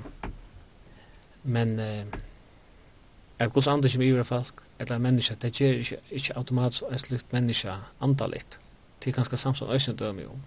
[1.42, 2.05] Men eh,
[3.38, 7.33] at Guds andre kommer i folk, eller menneske, det gjør ikke, ikke automatisk et slikt
[7.33, 8.59] menneske andaligt.
[9.01, 10.42] Det er ganske samson øyne døme om.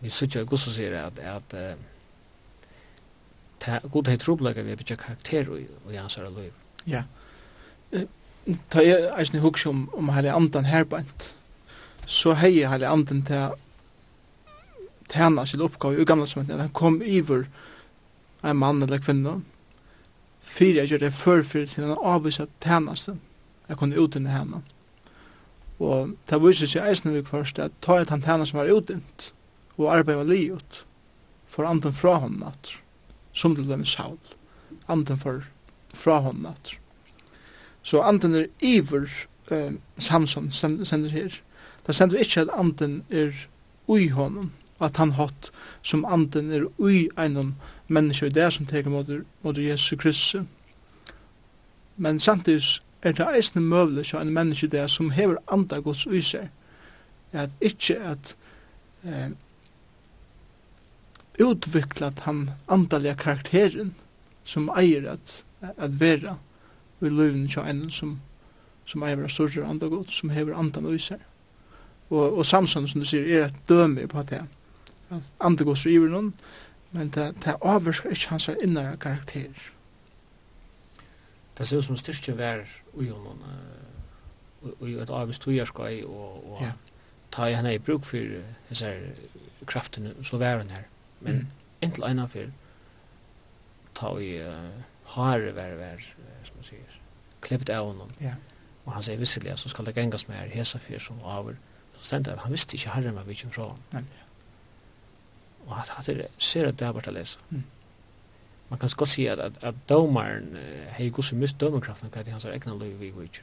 [0.00, 1.76] Vi sier ikke også sier at, at
[3.60, 6.52] ta god heit troblaga vi bytja karakter i, i hans herre liv.
[6.86, 7.02] Ja.
[8.70, 11.32] Ta jeg eisne hugsa om, om heilig andan herbeint,
[12.06, 13.56] så hei heilig andan til
[15.10, 17.46] tæna sin oppgave i gamla som han kom iver
[18.44, 19.40] en mann eller kvinna,
[20.56, 23.16] fyrir jeg gjør det før fyrir til en avvisa tænaste
[23.68, 24.62] jeg kunne utdynne henne
[25.78, 29.32] og det viser seg eisen vi først at ta et han tænaste som var utdynt
[29.76, 30.84] og arbeid var liot
[31.46, 32.70] for anden fra hånden at
[33.36, 34.18] som til dem saul.
[34.88, 35.42] Anden for
[35.94, 36.78] fra hånden at
[37.82, 39.06] så anden er iver
[39.50, 41.28] eh, Samson sender her.
[41.86, 43.32] Det sender ikke at anden er
[43.86, 45.50] ui honom at han hatt
[45.82, 47.54] som anden er ui einon
[47.88, 48.90] menneske i det som teker
[49.42, 50.44] mot Jesu Kristus.
[51.96, 56.06] Men samtidig er det eisne møvle til en menneske i det som hever anda gods
[56.06, 56.50] ui seg.
[57.32, 58.36] At ikkje at
[59.04, 59.30] eh,
[61.40, 63.94] utviklat han andaliga karakteren
[64.44, 66.36] som eier at, at vera
[67.00, 68.20] vi løyven til en som,
[68.84, 71.20] som eier vera større andagodt, som hever andan ui seg.
[72.10, 74.44] Og, og Samson, som du sier, er et døme på det
[75.40, 76.34] andre går så iver noen,
[76.92, 79.70] men det, det avvarskar ikke hans innere karakter.
[81.58, 82.64] Det ser ut som styrke vær
[82.94, 83.42] ui honom,
[84.80, 86.72] ui et avvist tujarskai, og, og ja.
[87.32, 88.92] ta i henne i bruk for disse
[89.66, 90.84] kraftene, så vær hun her.
[91.20, 91.46] Men mm.
[91.82, 92.52] inntil ena for
[93.96, 94.68] ta i uh,
[95.16, 96.04] hare vær, vær,
[96.44, 97.00] som man sier,
[97.40, 98.12] klippet av honom.
[98.20, 98.34] Ja.
[98.84, 101.56] Og han sier visselig, så skal det gengas med her, hesa fyr som avur.
[101.96, 103.70] Så stendt han visste ikke herre med vi fra fra.
[103.92, 104.04] Nei.
[105.66, 107.38] Og hatt er ser at det har vært å lese.
[107.50, 107.64] Mm.
[108.70, 110.56] Man kan godt si at, at, at domaren
[110.96, 113.42] hei gus og mist dømekraften hva er hans egna løy vi vik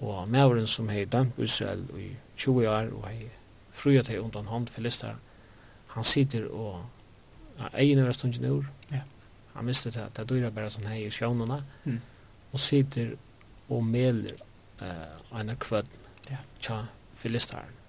[0.00, 3.30] Og maveren som hei dømt Israel i 20 år og hei
[3.72, 5.16] fruet hei undan hånd filister
[5.94, 6.84] han sitter og
[7.58, 9.02] er egen over stundin ur ja.
[9.54, 11.98] han mister det, det dyrer bare sånn hei i sjånene mm.
[12.52, 13.14] og sitter
[13.70, 14.36] og meler
[14.82, 16.42] uh, en kvødden ja.
[16.60, 16.82] tja
[17.16, 17.79] filisteren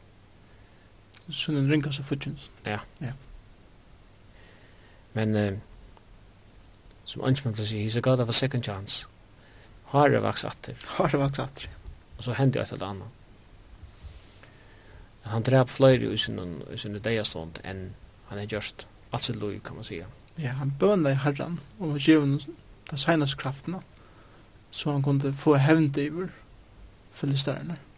[1.36, 2.50] sånn en ringa så fudgjens.
[2.65, 2.80] Ja.
[3.02, 3.13] Ja.
[5.15, 5.58] Men uh,
[7.06, 9.08] som ønsmann til å si, he's a god of a second chance.
[9.91, 10.78] Hare vaks atter.
[10.96, 11.67] Har det vaks atter.
[12.17, 13.20] Og så hendte et eller annet.
[15.32, 16.39] Han drep fløyre i sin,
[16.72, 17.91] i sin deiastånd enn
[18.32, 18.88] han er gjørst.
[19.12, 20.00] Alt sitt lov, kan man si.
[20.39, 22.39] Ja, han bønne i herran om å give henne
[22.89, 23.84] de seneste kraftene
[24.72, 26.32] så han kunne få hevnt over
[27.20, 27.76] filisterene.
[27.76, 27.90] Mm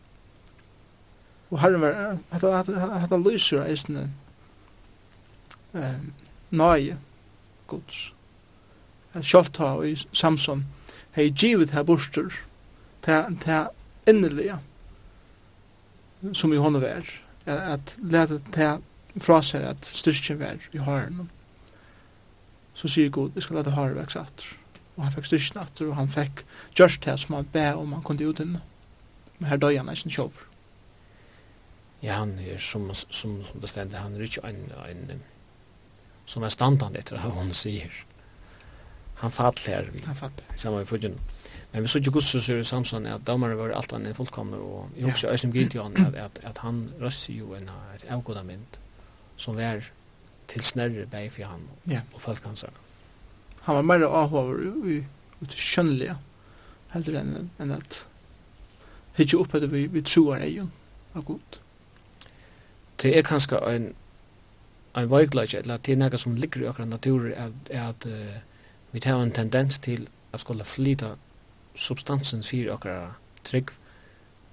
[1.54, 4.08] og herren var, hetta lyser eisne
[6.54, 6.98] nøye
[7.70, 8.08] gods.
[9.14, 10.66] At sjálft ha i Samson
[11.14, 12.34] hei givet her bostur
[13.06, 13.68] til
[14.10, 14.58] innerlige
[16.34, 17.12] som i hånden vær
[17.46, 21.28] at leta til fra seg at styrkjen vær i haren
[22.74, 24.56] så sier god jeg skal leta haren vekst atter
[24.96, 26.42] og han fikk styrkjen atter og han fikk
[26.80, 28.58] gjørst det som han be om han kunne utinn
[29.38, 30.50] men her døy han er sin kjøper
[32.04, 35.22] Ja, han er som, som, som bestämde, han er ikke en, en
[36.26, 37.92] som er standande etter hva hun sier.
[39.24, 39.88] Han fattlar.
[40.06, 40.58] Han fattlar.
[40.60, 41.16] Samma i fudgen.
[41.72, 44.58] Men vi så ikke Guds så är Samson at domaren var alt annat än fullkomna
[44.58, 48.80] och jag också Ösem Gideon at, at, at han røsser jo en ett avgodament
[49.38, 49.82] som var
[50.48, 52.02] til snärre bäg for han ja.
[52.14, 52.66] og folk hans.
[53.62, 55.06] Han var mer avhåver, i
[55.42, 56.18] utkönliga
[56.90, 58.06] hellre än, enn, att
[59.16, 60.72] hitta upp att vi, vi tror egen
[61.14, 61.60] av gott
[63.02, 63.94] det er kanskje en
[64.96, 67.54] en veiklag eller det er noe som ligger i akkurat natur er
[67.90, 68.42] at uh,
[68.92, 71.16] vi tar en tendens til at skulle flyta
[71.76, 73.74] substansen fyrir akkurat trygg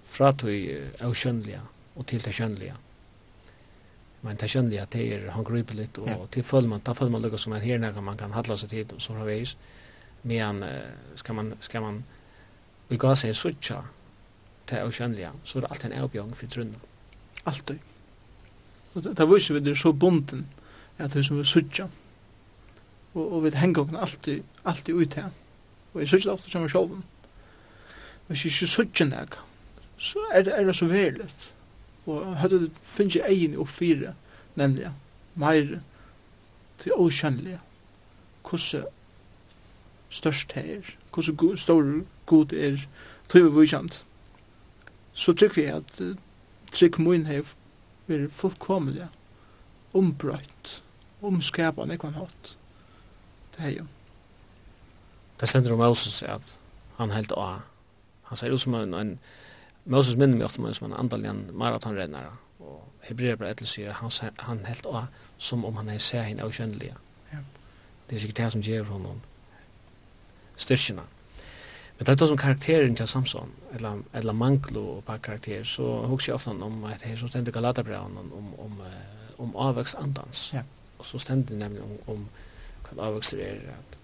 [0.05, 1.61] fra til uh, avkjønnliga
[1.97, 2.79] og til det kjønnelige
[4.23, 6.17] men det kjønnelige det er hangrypeligt og ja.
[6.33, 8.73] til føler man, da føler man lukka som en her nega man kan hadla seg
[8.73, 9.57] til og så veis
[10.23, 12.05] men uh, skal man skal man
[12.89, 13.83] vi gav seg suttja
[14.67, 16.81] til avkjønnliga så er det alltid en avbjørn for trunna
[17.45, 17.79] alltid
[18.95, 20.47] Og det viser vi det er så bunden
[20.99, 21.87] at vi som vi suttja.
[23.15, 25.31] Og, og vi henger okken alltid, alltid ut her.
[25.95, 27.05] Og jeg suttja det ofte som jeg sjolven.
[28.27, 29.39] Hvis jeg ikke suttja nek,
[29.99, 31.53] så er det, er det så veriligt.
[32.07, 34.15] Og høyde du finnes jeg egen opp fire,
[34.55, 34.91] nemlig,
[35.35, 35.81] meire,
[36.79, 37.61] til åkjennelige.
[38.43, 38.85] Hvordan
[40.11, 42.87] størst det er, hvordan go stor god er,
[43.29, 44.05] tøyve vujkjent.
[45.13, 46.17] Så trykker vi at uh,
[46.73, 47.47] trygg mun hev
[48.11, 49.09] verið fullkomliga
[49.97, 50.81] ombrøtt,
[51.27, 52.55] omskapa nekvann hatt.
[53.57, 53.87] Det er jo.
[55.41, 56.55] Det stender om Moses at
[56.99, 57.63] han helt av.
[58.29, 59.15] Han sier ut som en, en
[59.91, 62.35] Moses minner meg ofte som en andalian maratonrenner.
[62.61, 64.13] Og Hebrea bare etter sier han,
[64.47, 65.09] han helt av
[65.39, 66.99] som om han er seg henne og kjønnelige.
[67.33, 67.41] Ja.
[68.07, 69.25] Det er sikkert det som gjør honom
[70.61, 71.07] styrkjene.
[71.07, 71.20] Mm
[72.01, 76.31] Men det er det som karakteren til Samson, eller, eller manglo på karakter, så husker
[76.31, 78.81] jeg ofte om at her så stender Galaterbraun om, om, om,
[79.39, 80.51] om avvekst andans.
[80.55, 80.63] Ja.
[80.99, 82.25] Og så stender nemlig om, om
[82.89, 83.99] hva avvøkst er, at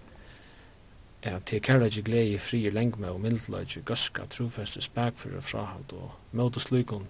[1.25, 6.61] Ja, til kærleik glei fri lengme og mildeleit gøska trofeste spækfyrir frahald og møt og
[6.61, 7.07] slukon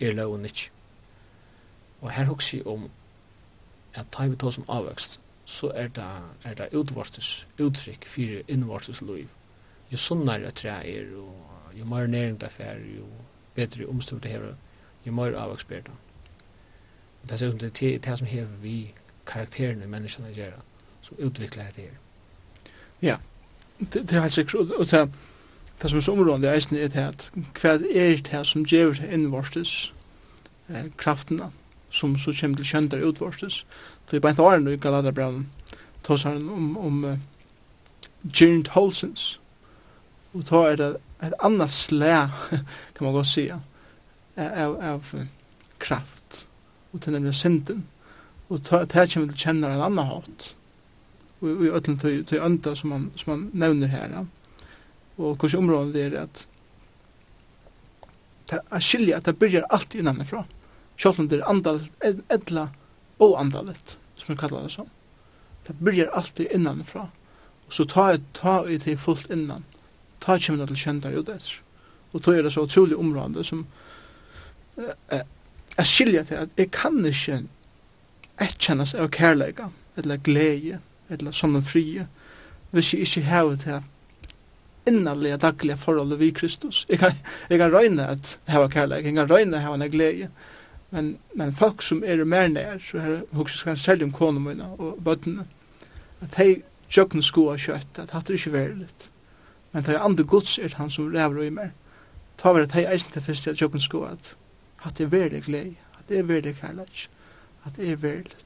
[0.00, 0.70] er loven ikkje.
[2.00, 2.90] Og her husker jeg om
[3.94, 6.12] at ta vi tog som avvekst, så er det,
[6.44, 9.28] er det utvortes uttrykk fyrir innvortes liv
[9.92, 13.06] jo sunnare tre er, og jo mer næring det fer, jo
[13.54, 14.54] bedre omstort det her,
[15.06, 15.98] jo mer avvaksbær det.
[17.28, 18.94] Det er det, det, det som hever vi
[19.26, 20.52] karakterene i menneskene gjør,
[21.02, 21.98] som utvikler det her.
[23.02, 23.16] Ja,
[23.78, 25.08] det, det er helt sikkert, og og det,
[25.82, 27.30] det som er så områdende i eisen er at
[27.60, 29.92] hva er det som gjør det innvortes
[30.68, 31.50] eh, kraftene,
[31.90, 33.66] som så kommer til kjønter utvortes.
[34.10, 35.48] Det er bare en åren i Galaterbraun,
[36.04, 37.18] tås han om, om uh,
[38.32, 39.40] Gernd Holsens,
[40.32, 42.26] og då er det et annat slæ,
[42.94, 43.50] kan man godt si,
[44.36, 45.14] av, av
[45.78, 46.46] kraft.
[46.92, 47.86] Og til nemlig synden
[48.50, 50.54] og det kommer til kjenne en annan hatt.
[51.40, 54.26] og i ötlen til, til som man, som man nevner her
[55.16, 56.46] og hvordan området er at
[58.50, 60.44] at skilja at det byrjar alt innanifra
[60.98, 61.90] selv om det er andalet
[62.30, 62.68] edla
[63.18, 64.88] og andalet som vi kallar det som
[65.66, 67.08] det byrjar alt innanifra
[67.66, 69.64] og så ta, ta i det fullt innan
[70.20, 71.60] ta kjem det til kjendar ut etter.
[72.12, 73.66] Og tog er det så utrolig område som
[74.80, 77.42] jeg skilja til at jeg kan ikke
[78.40, 79.68] etkjennes av kærleika,
[80.00, 82.06] eller glede, eller sånne frie,
[82.70, 83.82] hvis jeg ikke hever til
[84.88, 86.86] innanlige daglige forholdet vi Kristus.
[86.88, 87.12] Jeg kan,
[87.50, 90.30] jeg kan røyne at heva kærleik, jeg kan røyne at heva glede,
[90.90, 94.66] men, men folk som er mer nær, så her hukses kan særlig om konene mine
[94.78, 95.44] og bøttene,
[96.20, 96.62] at hei
[96.96, 99.10] jøkken skoa kjøtt, at hatt er ikke veriligt
[99.72, 101.70] men ta andre gods er han som ræver i mer.
[102.38, 104.36] Ta vera tei eisen til fyrst til jobben sko at
[104.84, 107.08] at er verlig glei, at det er verlig kærleik,
[107.66, 108.36] at det er verlig.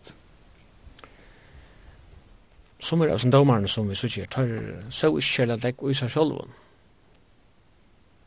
[2.79, 4.51] Som er av altså domarne som vi sier, tar
[4.91, 6.51] så ikke at deg og isa sjolvun,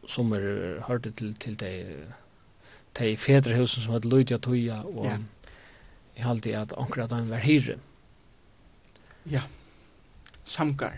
[0.07, 1.71] som er hørte til, til de,
[2.99, 5.17] de fedrehusen som hadde lydja tøya, og ja.
[6.15, 7.77] jeg halte at akkurat han var hyre.
[9.29, 9.43] Ja,
[10.45, 10.95] samkar.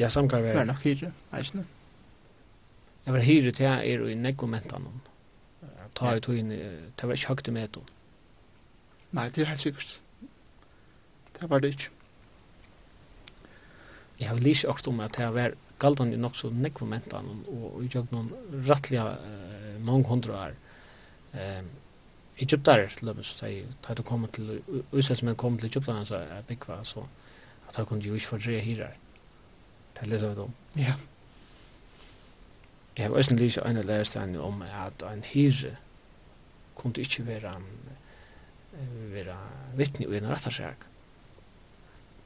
[0.00, 0.56] Ja, samkar vær.
[0.56, 1.66] Var nok hyre, eisne.
[3.04, 4.86] Jeg var hyre til jeg er i negvomentan.
[5.96, 7.82] Ta i tog inn, det var ikke høyt i meto.
[9.16, 9.96] Nei, det er helt sikkert.
[11.36, 11.90] Det var det ikke.
[14.20, 17.88] Jeg har lyst også om at jeg var galdan i nok så negvomentan og i
[17.88, 18.30] jøk noen
[18.68, 19.16] rattliga
[19.80, 20.56] mange hundre år.
[22.40, 24.60] Egyptar, til løpes, da du kom til,
[24.92, 27.04] Israelsmenn kom til Egyptar, så jeg bygg var så,
[27.68, 28.99] at jeg kunne jo ikke fordre hyrer.
[30.00, 30.52] Det er litt av dem.
[30.80, 30.96] Ja.
[32.96, 35.76] Jeg har også lyst til å lese om at en hyre
[36.76, 37.68] kunne ikke være en
[39.12, 39.36] være
[39.76, 40.86] vittne i en rattarsak.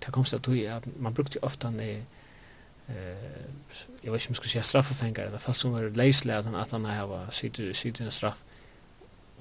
[0.04, 2.02] Det kom seg til at man brukte ofte en eh
[4.04, 6.84] jeg vet ikke om jeg skulle si straffefengar eller folk som var lejsläden at han
[6.84, 8.42] har sitt en straff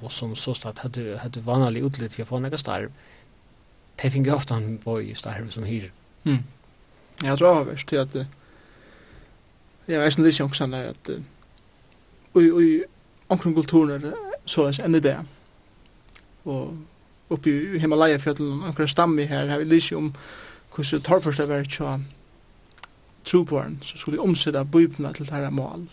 [0.01, 2.91] og som så stad hadde, hadde vanlig utlitt for å få några starv.
[4.01, 5.91] Det fick ju ofta en boy starv som hyre.
[6.23, 6.43] Mm.
[7.22, 8.16] Ja, det var avvist til at
[9.88, 11.09] jeg vet ikke lysi omksan er at
[12.34, 12.82] og i
[13.30, 14.14] omkring kulturen er
[14.45, 15.18] såleis enn i det
[16.45, 16.78] og
[17.30, 20.14] oppi i Himalaya-fjallet omkring stammi her har vi lyst om
[20.76, 21.97] hvordan torførst det var tja
[23.26, 25.88] trupåren som skulle omsida bøybna til herra mål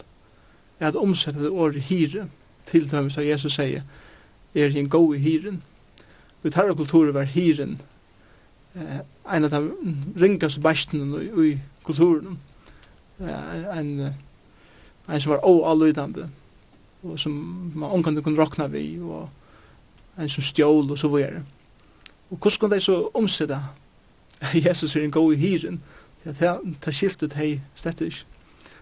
[0.81, 2.29] er at omsida det året hyre
[2.67, 3.83] til tømmes av Jesus sier
[4.55, 5.63] er en gau i hyren
[6.43, 7.79] og i tarra kulturen var hiren
[8.75, 9.73] en av de
[10.21, 12.39] ringaste bestene i i kulturen.
[13.21, 14.15] Eh, En,
[15.09, 16.29] en som var oavlydande,
[17.03, 17.33] og som
[17.75, 19.29] man omkant kunne råkna vi, og
[20.19, 21.43] en som stjål og så videre.
[22.31, 23.63] Og hvordan kunne de så omsida
[24.55, 25.83] Jesus er en god i hyren,
[26.23, 28.25] til at det skiltet hei slett ikke.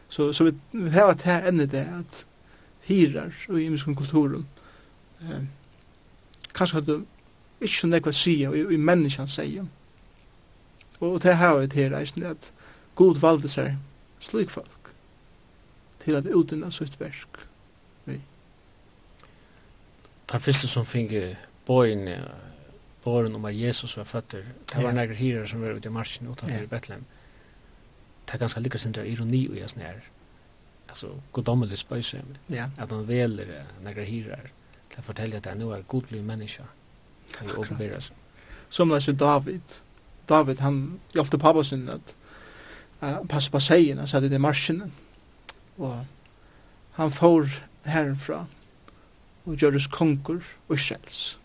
[0.09, 2.27] Så, så vi, vi har vært her enda det, at
[2.89, 4.47] hyrar og i imenskene kulturen,
[5.21, 5.43] eh,
[6.55, 7.01] kanskje hadde
[7.61, 9.67] ikke så nekva sige, og i i menneskene sier,
[11.01, 12.53] Og det har vi til reisen at
[12.95, 13.77] god valde seg
[14.21, 14.93] slik folk
[16.03, 17.41] til at utdynna sitt verk.
[18.05, 18.21] Vi.
[20.33, 21.37] Den første som finge
[21.67, 22.09] bøyen
[23.05, 26.29] båren om at Jesus var føtter, det var nægre hirar som var ute i marsjen
[26.29, 26.69] utanfor yeah.
[26.69, 27.05] Bethlehem.
[28.27, 30.01] Det er ganske lykkes sindra ironi og jeg snær.
[30.89, 32.23] Altså, godommelig spøyse.
[32.53, 32.71] Yeah.
[32.79, 33.53] At han veler
[33.85, 34.51] nægre hirar
[34.91, 36.65] til å fortelle at han nå er godlig menneske.
[37.33, 38.17] Det er åpenbæra seg.
[38.69, 39.81] Som det er David
[40.29, 42.15] David han hjelpte pappa sin at
[43.03, 44.83] uh, passe på seien, han satt i det marsjen.
[45.79, 46.05] Og
[46.99, 47.49] han får
[47.87, 48.45] herrenfra
[49.47, 51.39] og gjøres konger og Israels.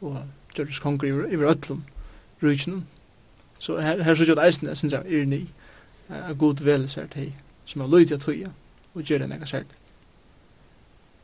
[0.00, 0.22] Og
[0.54, 1.84] gjøres konger i hver ødlom
[2.42, 2.86] rujtjen
[3.58, 5.48] Så her, her så gjør det eisen, jeg synes jeg er ni,
[6.08, 7.32] er god vel sært til
[7.64, 8.48] som er løydig at høya,
[8.94, 9.76] og gjør det nega særlig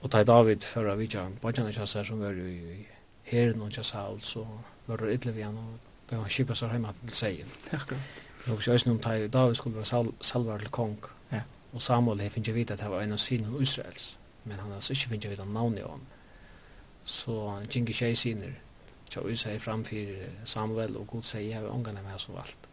[0.03, 2.87] Og da David førra vidtja, bajtjana kjassar som var i
[3.22, 4.45] herren og kjassal, så
[4.87, 7.52] var det ytlevian og og kjipa seg hjemme til seien.
[7.72, 8.22] Akkurat.
[8.46, 10.98] Og så øyne om da David skulle være sal salvar til kong.
[11.32, 11.40] Ja.
[11.72, 14.18] Og Samuel har finnet vite at det var en av sine Israels.
[14.44, 16.00] Men han har altså ikke finnet vite av navnet av.
[17.04, 18.54] Så han gikk ikke i sine.
[19.10, 22.68] Så øyne seg framfor Samuel og god sier jeg har ångene med som valgt.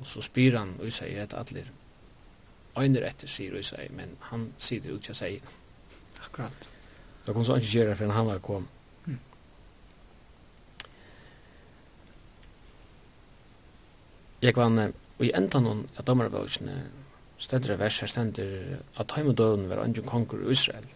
[0.00, 1.66] Og så spyr han og sier at atler,
[2.78, 5.42] øyner etter sier og sier, men han sier det ut til seien.
[6.24, 6.72] Akkurat.
[7.24, 8.79] Så kom så ikke gjøre for han var kommet.
[14.42, 16.78] Jeg var i enda noen av dommerbøkene
[17.40, 20.86] stendere vers her stender at heimedøven var angen konger i Israel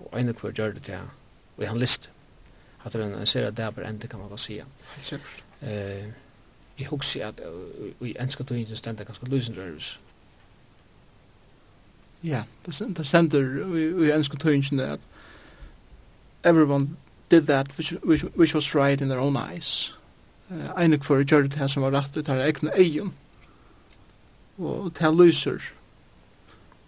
[0.00, 1.06] og ene kvar gjør det til
[1.56, 2.10] og han liste
[2.84, 4.64] at det er en det er bare enda kan man godt sige
[5.62, 6.06] eh,
[6.78, 7.40] jeg husker at
[8.00, 10.00] i enska tøyen stender ganske lysenrøres.
[12.24, 12.74] ja, det
[13.06, 15.00] stender i enska tøyen at
[16.44, 16.96] everyone
[17.30, 19.99] did that which, which, which was right in their own eyes
[20.50, 23.12] ene kvar gjør det her som var rett, vi tar egne egen,
[24.58, 25.70] og det lyser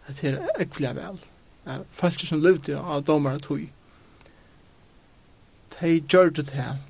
[0.08, 1.20] at det er ekvelig vel.
[1.94, 3.70] Følte som levde av domar at hui,
[5.78, 6.80] de gjør det her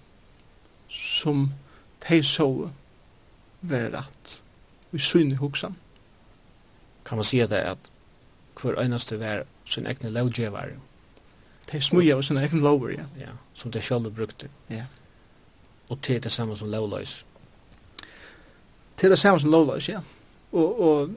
[0.92, 1.50] som
[2.08, 2.48] de så
[3.60, 4.40] være rett,
[4.90, 5.76] vi synne hoksan.
[7.04, 7.90] Kan man si det at
[8.60, 10.74] hver eneste var sin egne lovgjevar?
[11.70, 13.06] De smuja var sin egne lover, ja.
[13.18, 14.48] Ja, som de selv brukte.
[14.70, 14.84] Ja
[15.92, 17.24] og til det samme som lovløys.
[18.96, 20.00] Til det samme som lovløys, ja.
[20.52, 21.10] Og, og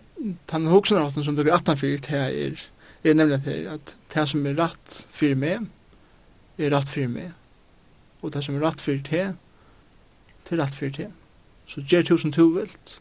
[0.52, 2.62] den hoksenraten som dere er 18 fyrir, til er,
[3.04, 5.70] er nemlig det at det som er rett fyrir meg,
[6.58, 7.32] er rett fyrir meg.
[8.22, 9.34] Og det som er rett fyrir til,
[10.44, 11.16] det er rett fyrir til.
[11.68, 13.00] Så gjør som to vilt,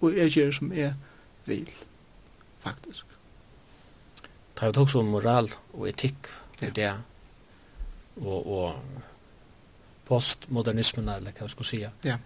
[0.00, 0.94] og jeg gjør som jeg
[1.46, 1.70] vil,
[2.62, 3.04] faktisk.
[4.56, 6.94] Det er jo også om moral og etikk, det er det.
[8.16, 8.76] Og, og
[10.06, 11.90] postmodernismen eller kan vi ska säga.
[12.02, 12.18] Ja.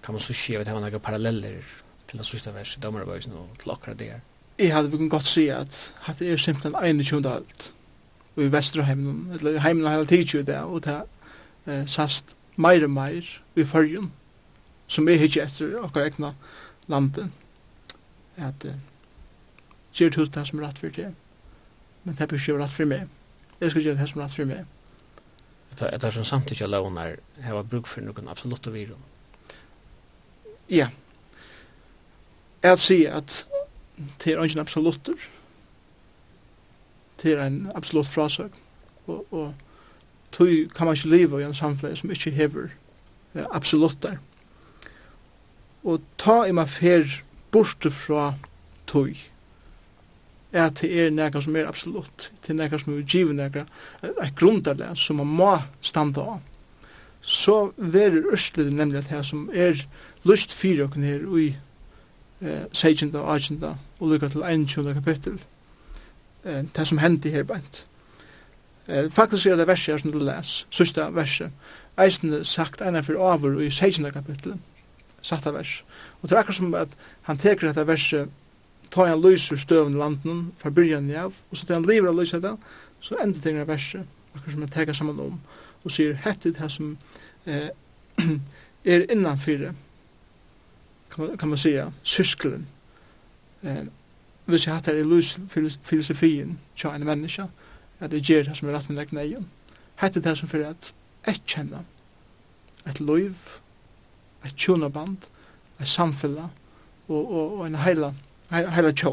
[0.00, 1.64] Kan man så se vad det har några paralleller
[2.06, 4.20] till den sista vers i Damarbögen och till akkurat det.
[4.56, 7.72] Jag hade väl gott se att att det är simpelt en tjunda allt.
[8.34, 11.02] Och i västra hemmen eller hemmen har alltid ju där och det
[11.64, 14.12] eh sast mer och mer i förjun
[14.86, 16.34] som är hitch efter och egna
[16.86, 17.32] landen.
[18.36, 21.14] Att eh, hos det som er rett for det.
[22.02, 23.08] Men det er ikke rett for meg.
[23.60, 24.64] Jeg skal gjøre det som rätt för mig
[25.80, 28.96] ta er som samtycke lånar har bruk för någon absolut virus.
[30.66, 30.88] Ja.
[32.60, 33.46] Jag ser at
[34.18, 35.14] det är ingen absoluter.
[37.22, 38.50] Det är en absolutt frasög.
[39.06, 39.54] og og
[40.32, 42.70] tog kan man inte leva i en samfällighet som inte hever
[43.34, 44.18] eh, absoluter.
[46.16, 48.34] Ta i man fer bort fra
[48.86, 49.29] tog
[50.52, 53.64] at det er nekka som er absolutt, det er nekka som er givet nekka,
[54.02, 56.40] et grundarlega som man må standa av.
[57.20, 59.84] Så verur Østlid nemlig at det som er
[60.24, 61.52] lust fyrir okken her ui
[62.40, 63.14] eh, 16.
[63.14, 63.64] og 18.
[64.00, 64.94] og lukka til 21.
[64.94, 65.38] kapittel,
[66.44, 67.84] eh, det som hendi her bænt.
[68.88, 71.52] Eh, faktisk er det verset her som du les, sista verset,
[71.98, 74.10] eisne sagt eina fyrir avur i 16.
[74.12, 74.56] kapittel,
[75.22, 75.84] satta vers.
[76.22, 76.88] Og det er akkur som at
[77.22, 78.28] han teker dette verset
[78.90, 82.18] ta en lyser støvn i landen fra byrjan av, og så tar han liver av
[82.18, 82.56] lyset det,
[83.00, 85.38] så ender tingene verset, akkur som han teker saman om,
[85.84, 86.96] og sier hettet her som
[87.46, 87.70] eh,
[88.92, 89.72] er innanfyrir,
[91.10, 92.66] kan man, kan man säga, syskelen.
[93.62, 93.86] Eh,
[94.44, 95.38] hvis jeg hatt her i lys
[95.82, 97.46] filosofien tja en menneska,
[98.00, 99.46] at det gjør det som er rett med deg neien,
[100.00, 100.92] hette det som fyrir at
[101.28, 101.84] et kjenna,
[102.88, 103.36] et liv,
[104.44, 105.28] et tjonaband,
[105.80, 106.48] et samfella,
[107.08, 108.18] og, og, og en heiland
[108.50, 109.12] heila tjå.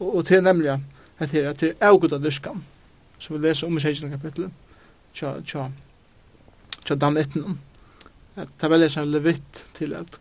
[0.00, 0.80] Og, og til nemlig
[1.18, 2.62] at det er at det er avgud av dyrskan,
[3.18, 4.10] som vi leser om i 16.
[4.10, 4.50] kapitlet,
[5.14, 5.68] tja, tja,
[6.84, 7.58] tja dan etnum.
[8.36, 10.20] At det var leser en levit til at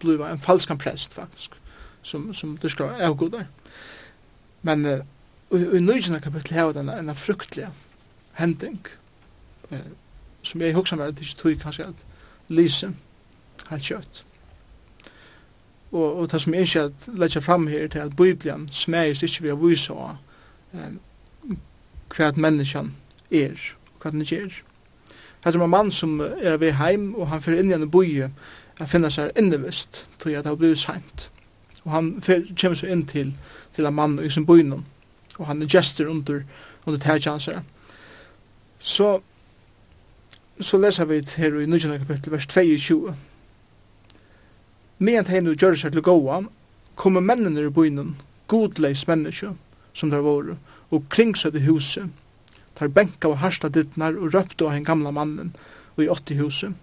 [0.00, 1.58] bliva en falskan prest faktisk,
[2.02, 3.48] som, som dyrskar avgudar.
[4.62, 5.02] Men uh,
[5.50, 7.68] i, i nøysen kapitlet har den en fruktelig
[8.38, 8.86] hending,
[9.72, 9.90] uh,
[10.42, 12.06] som jeg hugsa meg at det ikke tog kanskje at
[12.48, 12.92] lyse
[13.70, 14.22] helt kjøtt
[15.96, 19.52] og, og det som jeg ikke leggja fram her til at Bibelen smæres ikke ved
[19.52, 21.00] å vise um,
[22.12, 22.92] hva at menneskene
[23.30, 23.56] er
[23.94, 24.60] og hva den ikke er.
[25.44, 28.30] Her er en mann som er ved heim og han fyrir inn i en boie
[28.76, 31.30] han finner seg innevist til at det har blivit sent.
[31.84, 33.32] Og han fyrir, kommer seg inn til,
[33.72, 34.74] til en mann i sin boien
[35.38, 36.42] og han er gestur under,
[36.86, 37.62] under tætjansere.
[38.78, 39.20] Så,
[40.60, 41.78] så leser vi her i 9.
[41.78, 43.14] kapittel vers 22
[44.98, 46.42] medan hei nu gjør seg til gåa,
[46.96, 48.14] kommer mennene i byen,
[48.48, 49.52] godleis menneske,
[49.92, 50.56] som der våre,
[50.90, 52.10] og kringsøy i huset.
[52.76, 55.54] Tar benka og harsta dittnar og røpte av en gamla mannen,
[55.96, 56.74] og i åtti huset.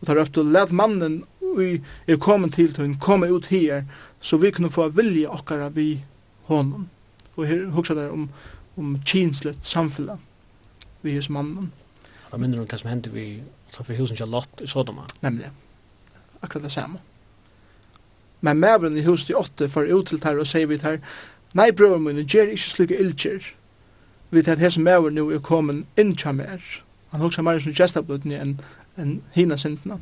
[0.00, 1.60] Og tar røpte og led mannen, og
[2.06, 3.84] er kommet til til hun, komme ut her,
[4.20, 6.02] så vi kunne få vilja okkara vi
[6.48, 6.88] honom.
[7.36, 8.28] Og her hugsa der om,
[8.76, 10.18] om kinslet samfunnet
[11.02, 11.72] vi hos mannen.
[12.30, 15.06] Da minner om det som hendte vi, så for husen ikke lott i Sodoma.
[15.22, 15.50] Nemlig,
[16.42, 17.00] akkurat det samme.
[18.40, 21.00] Men mævren i huset i åtte for ut til her og sier vi her,
[21.54, 23.50] nei brøver min, gjer ikke slike ildkjer.
[24.30, 26.62] Vi tar at hesen maveren nå er kommet inn tja mer.
[27.10, 28.60] Han hoksa mer som gestablutene enn
[29.00, 29.98] en hina sintene.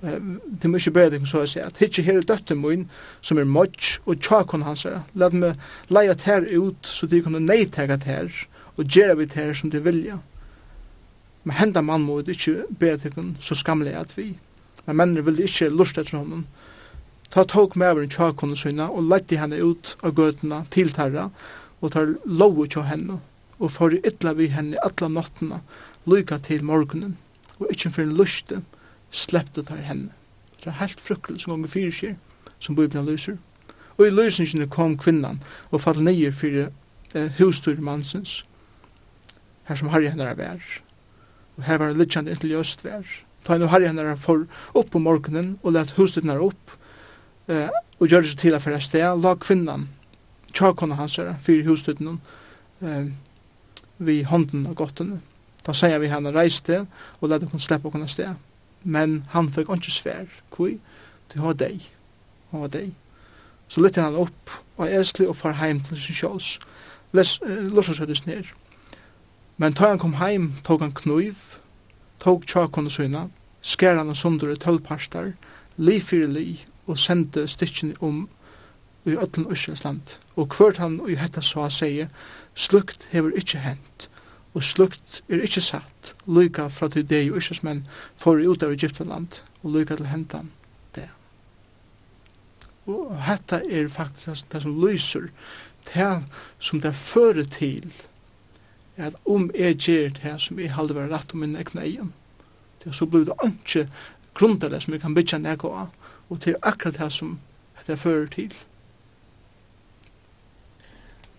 [0.00, 2.86] Det er mykje bedre, så jeg sier, at hitje her er døtte min,
[3.20, 5.02] som er møtj og tjakon hans her.
[5.14, 5.60] Lad meg
[5.92, 8.30] leia her ut, så de kunne neitega her,
[8.76, 10.18] og gjøre vi her som de vilja.
[11.44, 14.34] Men henda mann må det ikke bedre, så skamlig at vi.
[14.86, 16.46] Men mennene vil ikke lust etter honom,
[17.30, 21.28] Ta tok maveren tjakonen sina og lette henne ut av gøtene til terra
[21.80, 23.20] og tar lovu tja henne
[23.60, 25.60] og får ytla vi henne atla nottene
[26.10, 27.14] lyka til morgenen
[27.60, 28.62] og ikkje for en luste
[29.14, 30.10] slepte tar henne.
[30.60, 32.16] Det er helt frukkel som ganger fyrir skjer
[32.60, 33.38] som Bibelen lyser.
[33.98, 36.70] Og i lysningene kom kvinnan og fall neier fyrir
[37.14, 38.40] eh, hustur mansens
[39.68, 40.60] her som harri henne er vær.
[41.58, 43.06] Og her var en littjande inntil jøst vær.
[43.44, 46.79] Ta henne harri henne for opp på morgenen og let hustur henne opp
[47.50, 47.68] eh,
[48.00, 49.88] og gjør det til å fære sted, la kvinnan,
[50.56, 52.20] tjakona hans her, fyrir husstøtten,
[52.82, 53.10] eh,
[53.98, 55.20] vi hånden av gottene.
[55.66, 56.86] Da sier vi henne reiste,
[57.20, 58.34] og la henne slippe henne sted.
[58.84, 60.78] Men han fikk ikke svær, kui,
[61.28, 61.84] til ha deg,
[62.52, 62.94] ha deg.
[63.68, 66.58] Så lytte han opp, og esli og far heim til sin kjøls.
[67.12, 68.48] Lås oss høydes ned.
[69.60, 71.36] Men da han kom heim, tog han knuiv,
[72.18, 73.28] tog tjakona søgna,
[73.60, 75.34] skær han og sundre tølparstar,
[75.76, 76.46] li fyrir li,
[76.90, 78.24] og sendte stykken om
[79.04, 80.18] i ötlen Íslands land.
[80.36, 82.10] Og hvert han i hetta sa sier,
[82.54, 84.08] slukt hever ikkje hent,
[84.54, 87.84] og slukt er ikkje satt, lyka fra til deg og Íslands menn
[88.18, 90.50] for i ut av Egyptaland, og lyka til hentan
[90.96, 91.08] det.
[92.90, 95.30] Og hetta er faktisk det som lyser,
[95.94, 96.12] det
[96.58, 97.92] som det fører til,
[99.00, 102.12] at om jeg gjør det som jeg halde være rett om min egna egen,
[102.84, 103.86] det så blir det ikke
[104.34, 105.88] grunderlig som jeg kan bytja nek av,
[106.30, 107.38] og til akkurat det som
[107.86, 108.54] det fører til.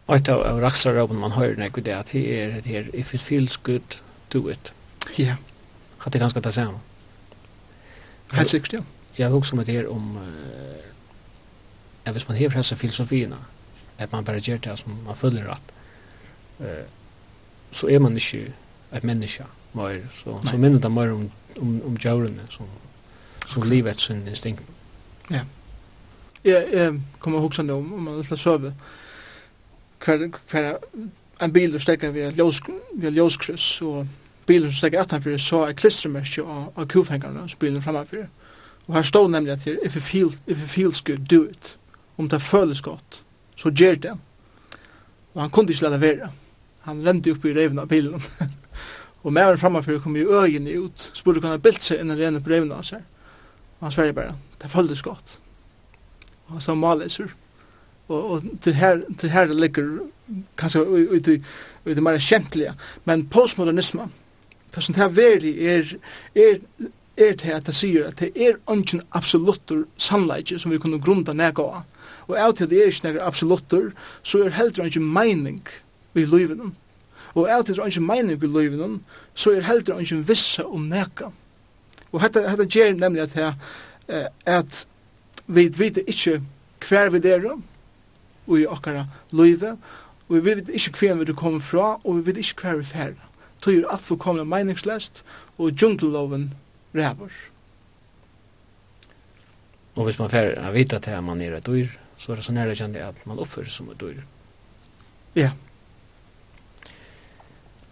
[0.08, 3.22] Og et av raksarråpen man hører nek det at det er det her, if it
[3.22, 4.02] feels good,
[4.34, 4.74] do it.
[5.18, 5.36] Ja.
[6.06, 6.80] At det ganske det samme.
[8.34, 8.80] Helt sikkert, ja.
[9.18, 10.18] Jeg har også med det her om
[12.06, 13.36] at hvis man hever hessa filosofierna,
[13.98, 15.74] at man bare gjør det som man føler rett,
[16.60, 16.88] uh,
[17.72, 18.54] så er man ikke
[18.96, 21.32] et menneske mer, så, så minner det mer om,
[21.62, 22.66] om, om djørene som,
[23.48, 24.62] som livet sin instinkt.
[25.30, 25.44] Ja.
[26.44, 28.74] Ja, jeg kommer huske det om, om man vil søve
[30.02, 30.78] Hver, hver
[31.42, 32.62] en bil som stekker via, ljøs,
[32.98, 34.08] via ljøskryss, og
[34.46, 38.28] bilen som stekker etter så er klistermerkje av, av kufhengarna som bilen fremme
[38.88, 41.78] Og her står nemlig at her, if it, feel, if it feels good, do it.
[42.18, 43.24] Om det føles godt,
[43.56, 44.12] så gjør det.
[45.34, 46.32] Og han kunne ikke lade være.
[46.82, 48.22] Han rente opp i reven av bilen.
[49.24, 52.50] og med fremme kom jo øyene ut, spurte hvordan han bilt seg innan rene på
[52.50, 53.00] reven av seg.
[53.80, 55.40] Og han sverger bare, det føltes godt.
[56.48, 57.28] Og så maleser.
[58.08, 60.00] Og, og til her, til her det ligger
[60.58, 61.38] kanskje ut i,
[61.86, 62.74] ut i mer kjentlige.
[63.06, 64.10] Men postmodernisme,
[64.76, 65.94] det som det er verdig er,
[66.36, 66.60] er,
[67.18, 71.34] er til at det sier at det er ungen absolutter sannleikje som vi kunne grunda
[71.34, 71.88] nega av.
[72.28, 73.92] Og av til det er ikke nega absolutter,
[74.24, 75.62] så er heller ikke mening
[76.16, 76.62] i livet.
[77.34, 79.00] Og av til det er ikke mening i livet,
[79.34, 81.32] så er heller ikke visse om nega.
[82.12, 83.54] Og dette, dette gjør nemlig at det
[84.12, 84.86] eh, at
[85.48, 86.42] vi vet ikke
[86.88, 87.48] hver vi er
[88.48, 89.78] og i okkara løyve,
[90.28, 93.14] og vi vet ikke hver vi kommer fra, og vi vet ikke hver vi fer.
[93.62, 95.24] Tog er alt for kommende meningsløst,
[95.58, 96.54] og djungleloven
[96.96, 97.32] ræver.
[99.96, 102.46] Og hvis man fer å vite til at man er et dyr, så er det
[102.46, 104.24] så nærliggjande at man oppfører som et dyr.
[105.36, 105.52] Ja.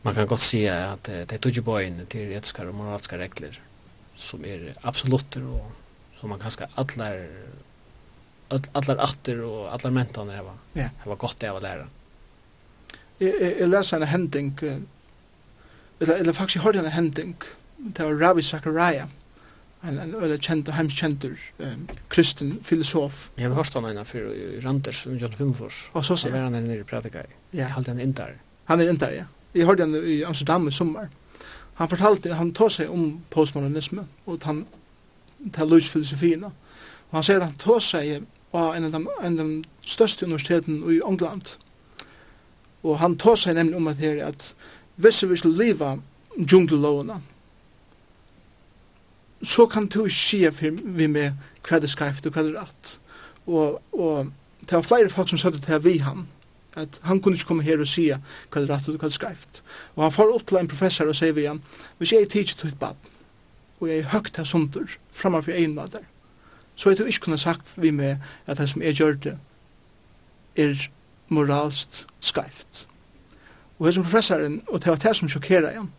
[0.03, 3.59] Man kan godt si at det er tog bøyene til etiske og moralske regler
[4.19, 5.71] som er absolutter og
[6.19, 7.25] som man kanskje allar
[8.49, 10.89] allar atter og allar mentan hava yeah.
[11.03, 11.85] hava gott av å læra.
[13.19, 17.35] Jeg, jeg, jeg leser en hending eller, eller faktisk jeg hørte en hending
[17.79, 19.07] det var Rabbi Zachariah
[19.83, 23.29] en, en øyla kjent og hemskjentur um, kristen filosof.
[23.37, 24.33] Jeg har hørt han ena for
[24.65, 25.89] Randers från John Fimfors.
[25.93, 27.29] Og så sier han nere i Predikar.
[27.53, 27.61] Ja.
[27.61, 28.35] Jeg halte han inndar.
[28.65, 29.25] Han er där, ja.
[29.53, 31.07] Jeg hørte han i Amsterdam i sommar.
[31.73, 34.65] Han fortalte, han tog seg om postmodernisme og han
[35.55, 36.51] til løsfilosofina.
[37.09, 38.23] Og han sier at han tog seg
[38.53, 41.55] av en av de, en av de største universiteten i England.
[42.83, 44.53] Og han tog seg nemlig om at her at
[44.99, 45.97] hvis vi skulle leve
[46.37, 47.21] djungellovene,
[49.43, 50.41] så kan du ikke si
[50.83, 51.31] vi med
[51.63, 52.97] hva det skreft og hva det er rett.
[53.47, 54.31] Og, og
[54.65, 56.27] det var flere folk som søtte til vi han,
[56.75, 59.13] at han kunne ikke komme her og si hva det er rett og hva det
[59.13, 59.63] er skreft.
[59.95, 61.63] Og han får opp til en professor og sier vi han,
[61.97, 62.99] hvis jeg er tidsi til et bad,
[63.79, 66.05] og jeg høgt her sunder framfor egna der.
[66.75, 68.17] Så jeg tror ikke kunne sagt vi med
[68.47, 69.37] at det som jeg gjør det
[70.55, 70.89] er
[71.27, 72.87] moralst skreift.
[73.79, 75.91] Og det som professoren, og det var det som sjokkerer han,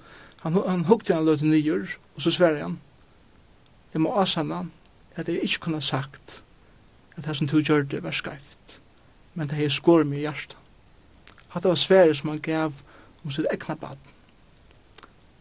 [0.42, 2.78] han, han hukte han løte nyer, og så sverre han,
[3.92, 4.64] jeg må avsanna
[5.16, 6.42] at jeg ikke kunne sagt
[7.16, 8.80] at det som du gjør det var skreift,
[9.34, 10.56] men det er skår mye hjertet.
[11.48, 12.72] Hatt det var sverre som han gav
[13.24, 13.96] om sitt egna.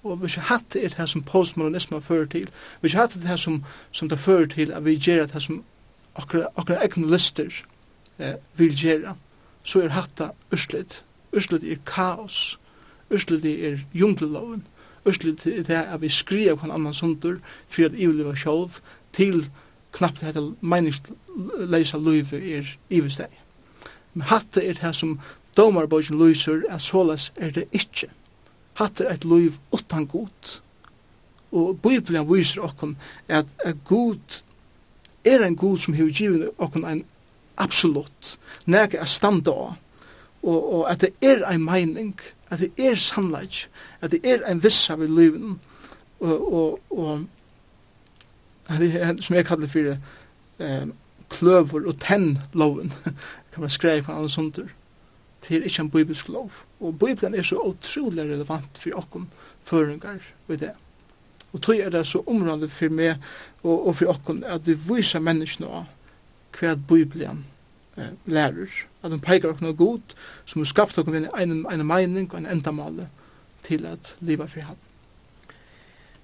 [0.04, 2.50] Og vi har hatt det her som postmodernisme fører til.
[2.82, 5.40] Vi har hatt det her som, som det fører til at vi gjør det her
[5.40, 5.64] som
[6.16, 7.52] akkurat egne lister
[8.20, 9.16] eh, vil gjøre.
[9.64, 11.04] Så er hatt det urslitt.
[11.36, 12.60] Urslitt er kaos.
[13.10, 14.68] Urslitt er jungleloven.
[15.06, 17.38] Urslitt er det at vi skriver hver annan sunder
[17.68, 18.80] for at ivliva sjolv
[19.14, 19.50] til
[19.92, 23.32] knappt dette meningsleisa løyve er ivesteg.
[24.14, 25.20] Men hatt det er det her som
[25.58, 28.10] domarbøysen lyser at såles er det ikke
[28.80, 30.60] hatt er et liv utan god.
[31.52, 32.96] Og Bibelen viser okkom
[33.28, 34.42] at, at god
[35.26, 37.04] er en god som hever givet okkom en
[37.60, 39.78] absolutt nega a standa av.
[40.40, 42.14] Og, og at det er en meining,
[42.50, 43.66] at det er sannleik,
[44.02, 45.60] at det er en vissa ved liven.
[46.20, 47.26] Og, og, og
[48.70, 49.98] at det er, som jeg kallar fyrir
[50.60, 50.88] eh,
[51.30, 52.94] kløver og tenn loven,
[53.52, 54.72] kan man skreipa på andre sånter
[55.48, 56.52] det er ikke en bibelsk lov.
[56.80, 59.30] Og Bibelen er så utrolig relevant for okken
[59.64, 60.72] føringar ved det.
[61.54, 63.16] Og tog er det så området for meg
[63.64, 65.86] og, og for okken at vi viser menneskene
[66.60, 67.46] hva Bibelen
[67.98, 68.70] eh, lærer.
[69.04, 70.16] At de peker okken god
[70.46, 73.10] som har skapt okken en, en, en mening og en endamale
[73.64, 74.78] til at livet for han.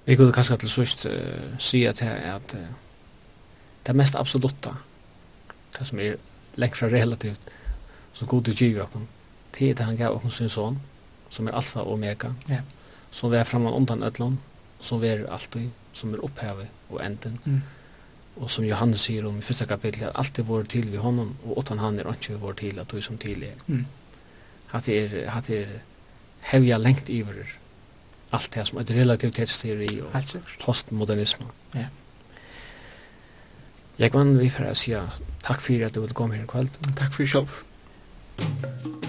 [0.06, 2.66] Vi kunne kanskje til sørst uh, si at, at uh,
[3.88, 4.76] det mest absolutta,
[5.78, 6.20] det som er
[6.56, 7.50] lengt fra relativt,
[8.16, 8.90] som god och giver oss.
[9.52, 10.80] Det er det han gav oss sin son
[11.30, 12.34] som är alfa och omega.
[12.48, 12.62] Ja.
[13.12, 14.38] Som vi är framan undan ödlån
[14.80, 17.40] som vi er alltid som är opphavet och änden.
[17.46, 17.62] Mm.
[18.36, 21.38] Och som Johannes säger om i första kapitlet at alt er vår till vid honom
[21.44, 23.56] och åt han er är vår til, at du som till er.
[23.68, 23.86] Mm.
[24.68, 25.68] Hatt er, hatt er
[26.42, 27.46] hevja lengt iver
[28.32, 30.14] allt det som er relativitetsteori och
[30.66, 31.46] postmodernisme.
[31.74, 31.86] Ja.
[34.00, 34.92] Jeg kan vi for å si
[35.44, 36.70] takk for at du vil komme her i kveld.
[36.98, 37.65] Takk for selv.
[38.38, 39.05] Thank you.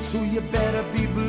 [0.00, 1.23] so you better be blue.